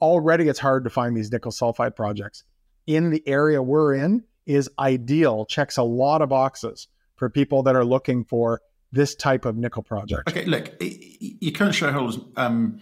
already 0.00 0.48
it's 0.48 0.58
hard 0.58 0.84
to 0.84 0.90
find 0.90 1.16
these 1.16 1.32
nickel 1.32 1.52
sulfide 1.52 1.96
projects. 1.96 2.44
In 2.86 3.10
the 3.10 3.26
area 3.26 3.62
we're 3.62 3.94
in, 3.94 4.24
is 4.48 4.68
ideal, 4.78 5.44
checks 5.44 5.76
a 5.76 5.82
lot 5.82 6.22
of 6.22 6.30
boxes 6.30 6.88
for 7.16 7.28
people 7.28 7.62
that 7.64 7.76
are 7.76 7.84
looking 7.84 8.24
for 8.24 8.60
this 8.90 9.14
type 9.14 9.44
of 9.44 9.56
nickel 9.56 9.82
project. 9.82 10.28
Okay, 10.28 10.46
look, 10.46 10.72
your 10.80 11.52
current 11.52 11.74
shareholders 11.74 12.18
um, 12.36 12.80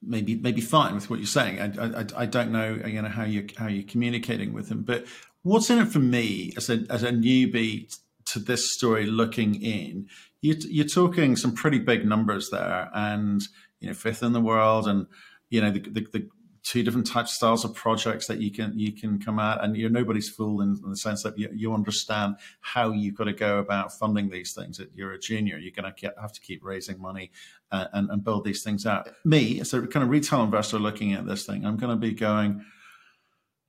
maybe 0.00 0.36
maybe 0.36 0.60
fine 0.60 0.94
with 0.94 1.10
what 1.10 1.18
you're 1.18 1.26
saying. 1.26 1.60
I, 1.60 2.00
I, 2.00 2.04
I, 2.16 2.26
don't 2.26 2.52
know, 2.52 2.80
you 2.86 3.02
know 3.02 3.08
how 3.08 3.24
you 3.24 3.46
how 3.56 3.66
you're 3.66 3.82
communicating 3.82 4.52
with 4.52 4.68
them, 4.68 4.82
but 4.82 5.06
what's 5.42 5.68
in 5.68 5.78
it 5.78 5.88
for 5.88 5.98
me 5.98 6.54
as 6.56 6.70
a 6.70 6.84
as 6.88 7.02
a 7.02 7.10
newbie 7.10 7.94
to 8.26 8.38
this 8.38 8.72
story, 8.72 9.06
looking 9.06 9.60
in? 9.60 10.06
You, 10.42 10.56
you're 10.68 10.86
talking 10.86 11.36
some 11.36 11.54
pretty 11.54 11.80
big 11.80 12.06
numbers 12.06 12.50
there, 12.50 12.88
and 12.94 13.42
you 13.80 13.88
know 13.88 13.94
fifth 13.94 14.22
in 14.22 14.32
the 14.32 14.40
world, 14.40 14.86
and 14.86 15.06
you 15.50 15.60
know 15.60 15.70
the, 15.72 15.80
the, 15.80 16.06
the 16.12 16.28
two 16.62 16.82
different 16.82 17.06
types 17.06 17.30
of 17.30 17.36
styles 17.36 17.64
of 17.64 17.74
projects 17.74 18.26
that 18.26 18.38
you 18.38 18.50
can 18.50 18.78
you 18.78 18.92
can 18.92 19.18
come 19.18 19.38
at 19.38 19.62
and 19.62 19.76
you're 19.76 19.90
nobody's 19.90 20.28
fool 20.28 20.60
in, 20.60 20.78
in 20.84 20.90
the 20.90 20.96
sense 20.96 21.22
that 21.22 21.38
you, 21.38 21.48
you, 21.54 21.72
understand 21.72 22.36
how 22.60 22.90
you've 22.90 23.14
got 23.14 23.24
to 23.24 23.32
go 23.32 23.58
about 23.58 23.92
funding 23.92 24.28
these 24.28 24.52
things 24.52 24.76
That 24.78 24.90
you're 24.94 25.12
a 25.12 25.18
junior 25.18 25.56
you're 25.56 25.72
going 25.72 25.92
to 25.92 26.12
have 26.20 26.32
to 26.32 26.40
keep 26.40 26.62
raising 26.64 27.00
money 27.00 27.30
uh, 27.72 27.86
and, 27.92 28.10
and 28.10 28.22
build 28.22 28.44
these 28.44 28.62
things 28.62 28.84
out 28.84 29.08
me 29.24 29.60
as 29.60 29.72
a 29.72 29.86
kind 29.86 30.02
of 30.02 30.10
retail 30.10 30.42
investor 30.42 30.78
looking 30.78 31.12
at 31.12 31.26
this 31.26 31.46
thing 31.46 31.64
i'm 31.64 31.76
going 31.76 31.90
to 31.90 31.96
be 31.96 32.12
going 32.12 32.64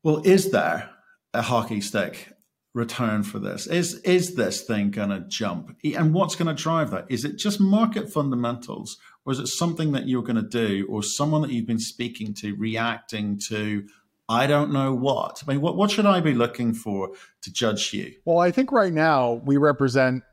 well 0.04 0.22
is 0.26 0.52
there 0.52 0.90
a 1.34 1.42
hockey 1.42 1.80
stick 1.80 2.34
return 2.74 3.24
for 3.24 3.40
this? 3.40 3.68
Is 3.68 3.96
is 4.00 4.36
this 4.36 4.62
thing 4.62 4.92
going 4.92 5.10
to 5.10 5.22
jump? 5.22 5.76
And 5.84 6.14
what's 6.14 6.36
going 6.36 6.54
to 6.54 6.62
drive 6.62 6.92
that? 6.92 7.06
Is 7.10 7.26
it 7.26 7.38
just 7.38 7.60
market 7.60 8.12
fundamentals, 8.12 8.98
or 9.26 9.34
is 9.34 9.40
it 9.40 9.48
something 9.48 9.92
that 9.92 10.08
you're 10.08 10.24
going 10.24 10.36
to 10.36 10.42
do, 10.42 10.88
or 10.90 11.04
someone 11.04 11.42
that 11.42 11.52
you've 11.52 11.68
been 11.68 11.80
speaking 11.80 12.34
to 12.36 12.56
reacting 12.56 13.40
to? 13.48 13.88
I 14.30 14.48
don't 14.48 14.72
know 14.72 14.94
what. 14.94 15.44
I 15.46 15.52
mean, 15.52 15.62
what 15.62 15.76
what 15.76 15.92
should 15.92 16.06
I 16.06 16.22
be 16.22 16.34
looking 16.34 16.74
for 16.74 17.12
to 17.42 17.52
judge 17.52 17.94
you? 17.94 18.14
Well, 18.26 18.40
I 18.40 18.52
think 18.52 18.72
right 18.72 18.94
now 18.94 19.42
we 19.46 19.58
represent 19.58 20.24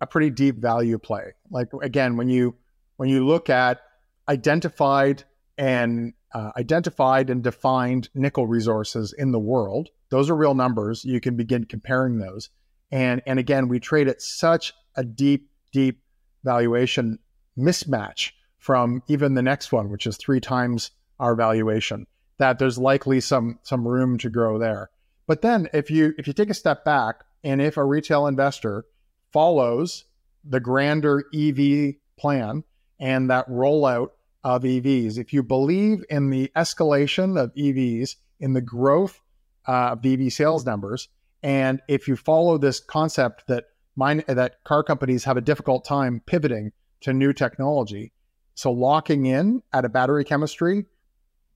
a 0.00 0.06
pretty 0.06 0.30
deep 0.30 0.56
value 0.56 0.98
play. 0.98 1.34
Like 1.50 1.68
again, 1.82 2.16
when 2.16 2.28
you 2.28 2.56
when 2.96 3.08
you 3.08 3.26
look 3.26 3.48
at 3.50 3.80
identified 4.28 5.24
and 5.56 6.14
uh, 6.34 6.50
identified 6.56 7.30
and 7.30 7.42
defined 7.42 8.08
nickel 8.14 8.46
resources 8.46 9.14
in 9.16 9.30
the 9.30 9.38
world. 9.38 9.90
Those 10.10 10.28
are 10.28 10.36
real 10.36 10.54
numbers. 10.54 11.04
You 11.04 11.20
can 11.20 11.36
begin 11.36 11.64
comparing 11.64 12.18
those. 12.18 12.50
And, 12.90 13.22
and 13.26 13.38
again, 13.38 13.68
we 13.68 13.78
trade 13.78 14.08
at 14.08 14.20
such 14.20 14.72
a 14.96 15.04
deep, 15.04 15.48
deep 15.72 16.00
valuation 16.42 17.20
mismatch 17.58 18.32
from 18.58 19.02
even 19.08 19.34
the 19.34 19.42
next 19.42 19.72
one, 19.72 19.90
which 19.90 20.06
is 20.06 20.16
three 20.16 20.40
times 20.40 20.90
our 21.20 21.34
valuation, 21.34 22.06
that 22.38 22.58
there's 22.58 22.78
likely 22.78 23.20
some 23.20 23.58
some 23.62 23.86
room 23.86 24.18
to 24.18 24.30
grow 24.30 24.58
there. 24.58 24.90
But 25.26 25.42
then 25.42 25.68
if 25.72 25.90
you 25.90 26.14
if 26.18 26.26
you 26.26 26.32
take 26.32 26.50
a 26.50 26.54
step 26.54 26.84
back 26.84 27.24
and 27.42 27.60
if 27.60 27.76
a 27.76 27.84
retail 27.84 28.26
investor 28.26 28.84
follows 29.32 30.04
the 30.44 30.60
grander 30.60 31.24
EV 31.34 31.94
plan 32.16 32.64
and 32.98 33.30
that 33.30 33.48
rollout 33.48 34.10
of 34.42 34.62
EVs, 34.62 35.18
if 35.18 35.32
you 35.32 35.42
believe 35.42 36.04
in 36.10 36.30
the 36.30 36.50
escalation 36.56 37.40
of 37.40 37.54
EVs, 37.54 38.16
in 38.40 38.52
the 38.52 38.60
growth 38.60 39.20
uh, 39.66 39.92
of 39.92 40.04
EV 40.04 40.32
sales 40.32 40.66
numbers, 40.66 41.08
and 41.42 41.80
if 41.88 42.08
you 42.08 42.16
follow 42.16 42.58
this 42.58 42.80
concept 42.80 43.46
that 43.46 43.64
mine, 43.96 44.24
that 44.26 44.62
car 44.64 44.82
companies 44.82 45.24
have 45.24 45.36
a 45.36 45.40
difficult 45.40 45.84
time 45.84 46.22
pivoting 46.26 46.72
to 47.04 47.12
new 47.12 47.32
technology, 47.32 48.12
so 48.54 48.72
locking 48.72 49.26
in 49.26 49.62
at 49.72 49.84
a 49.84 49.88
battery 49.88 50.24
chemistry 50.24 50.86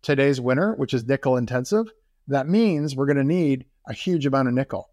today's 0.03 0.41
winner, 0.41 0.75
which 0.75 0.95
is 0.95 1.07
nickel 1.07 1.37
intensive, 1.37 1.91
that 2.29 2.49
means 2.49 2.95
we're 2.95 3.07
going 3.07 3.17
to 3.17 3.25
need 3.25 3.65
a 3.87 3.93
huge 3.93 4.27
amount 4.27 4.49
of 4.49 4.55
nickel. 4.55 4.91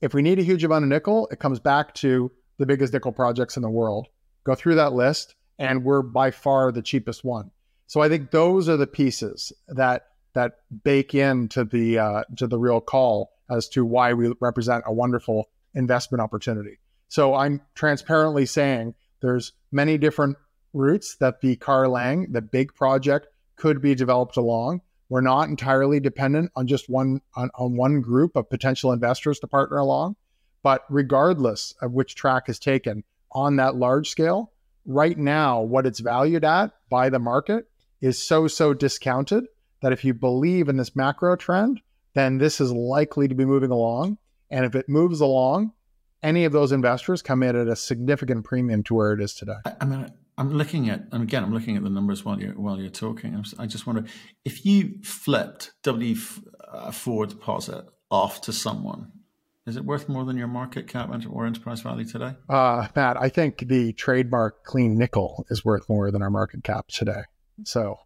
If 0.00 0.14
we 0.14 0.22
need 0.22 0.38
a 0.38 0.44
huge 0.44 0.64
amount 0.64 0.84
of 0.84 0.88
nickel, 0.88 1.28
it 1.30 1.38
comes 1.38 1.60
back 1.60 1.94
to 1.96 2.32
the 2.58 2.66
biggest 2.66 2.92
nickel 2.92 3.12
projects 3.12 3.56
in 3.56 3.62
the 3.62 3.70
world. 3.70 4.08
Go 4.44 4.54
through 4.54 4.76
that 4.76 4.94
list, 4.94 5.34
and 5.58 5.84
we're 5.84 6.02
by 6.02 6.30
far 6.30 6.72
the 6.72 6.82
cheapest 6.82 7.22
one. 7.22 7.50
So 7.86 8.00
I 8.00 8.08
think 8.08 8.30
those 8.30 8.68
are 8.68 8.76
the 8.76 8.86
pieces 8.86 9.52
that 9.68 10.06
that 10.32 10.58
bake 10.84 11.14
into 11.14 11.64
the 11.64 11.98
uh, 11.98 12.22
to 12.36 12.46
the 12.46 12.58
real 12.58 12.80
call 12.80 13.32
as 13.50 13.68
to 13.70 13.84
why 13.84 14.14
we 14.14 14.32
represent 14.40 14.84
a 14.86 14.92
wonderful 14.92 15.50
investment 15.74 16.22
opportunity. 16.22 16.78
So 17.08 17.34
I'm 17.34 17.60
transparently 17.74 18.46
saying 18.46 18.94
there's 19.20 19.52
many 19.72 19.98
different 19.98 20.36
routes 20.72 21.16
that 21.16 21.40
the 21.40 21.56
CarLang, 21.56 22.32
the 22.32 22.42
big 22.42 22.74
project, 22.74 23.28
could 23.56 23.80
be 23.80 23.94
developed 23.94 24.36
along. 24.36 24.80
We're 25.08 25.20
not 25.20 25.48
entirely 25.48 26.00
dependent 26.00 26.52
on 26.54 26.66
just 26.66 26.88
one 26.88 27.20
on, 27.34 27.50
on 27.56 27.76
one 27.76 28.00
group 28.00 28.36
of 28.36 28.48
potential 28.48 28.92
investors 28.92 29.40
to 29.40 29.46
partner 29.46 29.78
along. 29.78 30.16
But 30.62 30.84
regardless 30.88 31.74
of 31.80 31.92
which 31.92 32.14
track 32.14 32.48
is 32.48 32.58
taken 32.58 33.04
on 33.32 33.56
that 33.56 33.76
large 33.76 34.08
scale, 34.08 34.52
right 34.84 35.16
now, 35.16 35.60
what 35.62 35.86
it's 35.86 36.00
valued 36.00 36.44
at 36.44 36.72
by 36.88 37.08
the 37.08 37.18
market 37.18 37.68
is 38.00 38.24
so, 38.24 38.46
so 38.46 38.74
discounted 38.74 39.44
that 39.82 39.92
if 39.92 40.04
you 40.04 40.14
believe 40.14 40.68
in 40.68 40.76
this 40.76 40.94
macro 40.94 41.36
trend, 41.36 41.80
then 42.14 42.38
this 42.38 42.60
is 42.60 42.72
likely 42.72 43.28
to 43.28 43.34
be 43.34 43.44
moving 43.44 43.70
along. 43.70 44.18
And 44.50 44.64
if 44.64 44.74
it 44.74 44.88
moves 44.88 45.20
along, 45.20 45.72
any 46.22 46.44
of 46.44 46.52
those 46.52 46.72
investors 46.72 47.22
come 47.22 47.42
in 47.42 47.56
at 47.56 47.68
a 47.68 47.76
significant 47.76 48.44
premium 48.44 48.82
to 48.84 48.94
where 48.94 49.12
it 49.12 49.20
is 49.20 49.34
today. 49.34 49.56
I, 49.80 49.84
mean, 49.84 50.10
I'm 50.38 50.52
looking 50.52 50.88
at, 50.90 51.04
and 51.12 51.22
again, 51.22 51.42
I'm 51.42 51.52
looking 51.52 51.76
at 51.76 51.82
the 51.82 51.90
numbers 51.90 52.24
while 52.24 52.40
you're 52.40 52.52
while 52.52 52.78
you're 52.78 52.90
talking. 52.90 53.42
I 53.58 53.66
just 53.66 53.86
wonder 53.86 54.04
if 54.44 54.64
you 54.64 54.98
flipped 55.02 55.72
W 55.82 56.16
uh, 56.68 56.90
four 56.90 57.26
deposit 57.26 57.84
off 58.10 58.40
to 58.42 58.52
someone, 58.52 59.12
is 59.66 59.76
it 59.76 59.84
worth 59.84 60.08
more 60.08 60.24
than 60.24 60.36
your 60.36 60.48
market 60.48 60.88
cap 60.88 61.10
or 61.28 61.46
enterprise 61.46 61.80
value 61.80 62.04
today? 62.04 62.34
Uh, 62.48 62.88
Matt, 62.96 63.16
I 63.20 63.28
think 63.28 63.68
the 63.68 63.92
trademark 63.92 64.64
clean 64.64 64.96
nickel 64.96 65.44
is 65.48 65.64
worth 65.64 65.88
more 65.88 66.10
than 66.10 66.22
our 66.22 66.30
market 66.30 66.64
cap 66.64 66.88
today. 66.88 67.22
So 67.64 67.96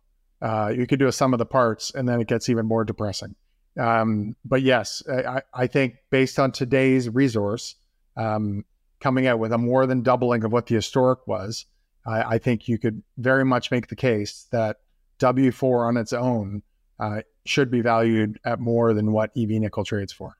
uh, 0.42 0.72
you 0.77 0.87
could 0.87 0.98
do 0.98 1.07
a 1.07 1.12
sum 1.12 1.33
of 1.33 1.38
the 1.38 1.46
parts, 1.46 1.92
and 1.94 2.09
then 2.09 2.20
it 2.20 2.27
gets 2.27 2.48
even 2.48 2.66
more 2.66 2.85
depressing. 2.85 3.35
Um, 3.79 4.37
but 4.44 4.62
yes, 4.62 5.03
I, 5.09 5.42
I, 5.53 5.66
think 5.66 5.94
based 6.11 6.38
on 6.38 6.53
today's 6.53 7.09
resource, 7.09 7.74
um, 8.16 8.64
coming 9.00 9.27
out 9.27 9.38
with 9.38 9.53
a 9.53 9.59
more 9.59 9.87
than 9.87 10.03
doubling 10.03 10.44
of 10.44 10.53
what 10.53 10.66
the 10.66 10.74
historic 10.74 11.27
was, 11.27 11.66
I, 12.07 12.22
I, 12.22 12.38
think 12.38 12.68
you 12.68 12.79
could 12.79 13.03
very 13.18 13.44
much 13.44 13.70
make 13.70 13.88
the 13.88 13.96
case 13.96 14.46
that 14.53 14.79
W4 15.18 15.88
on 15.88 15.96
its 15.96 16.12
own 16.12 16.62
uh, 16.98 17.22
should 17.44 17.70
be 17.70 17.81
valued 17.81 18.38
at 18.44 18.61
more 18.61 18.94
than 18.94 19.12
what 19.12 19.31
EV 19.37 19.50
nickel 19.50 19.85
trades 19.85 20.12
for. 20.12 20.37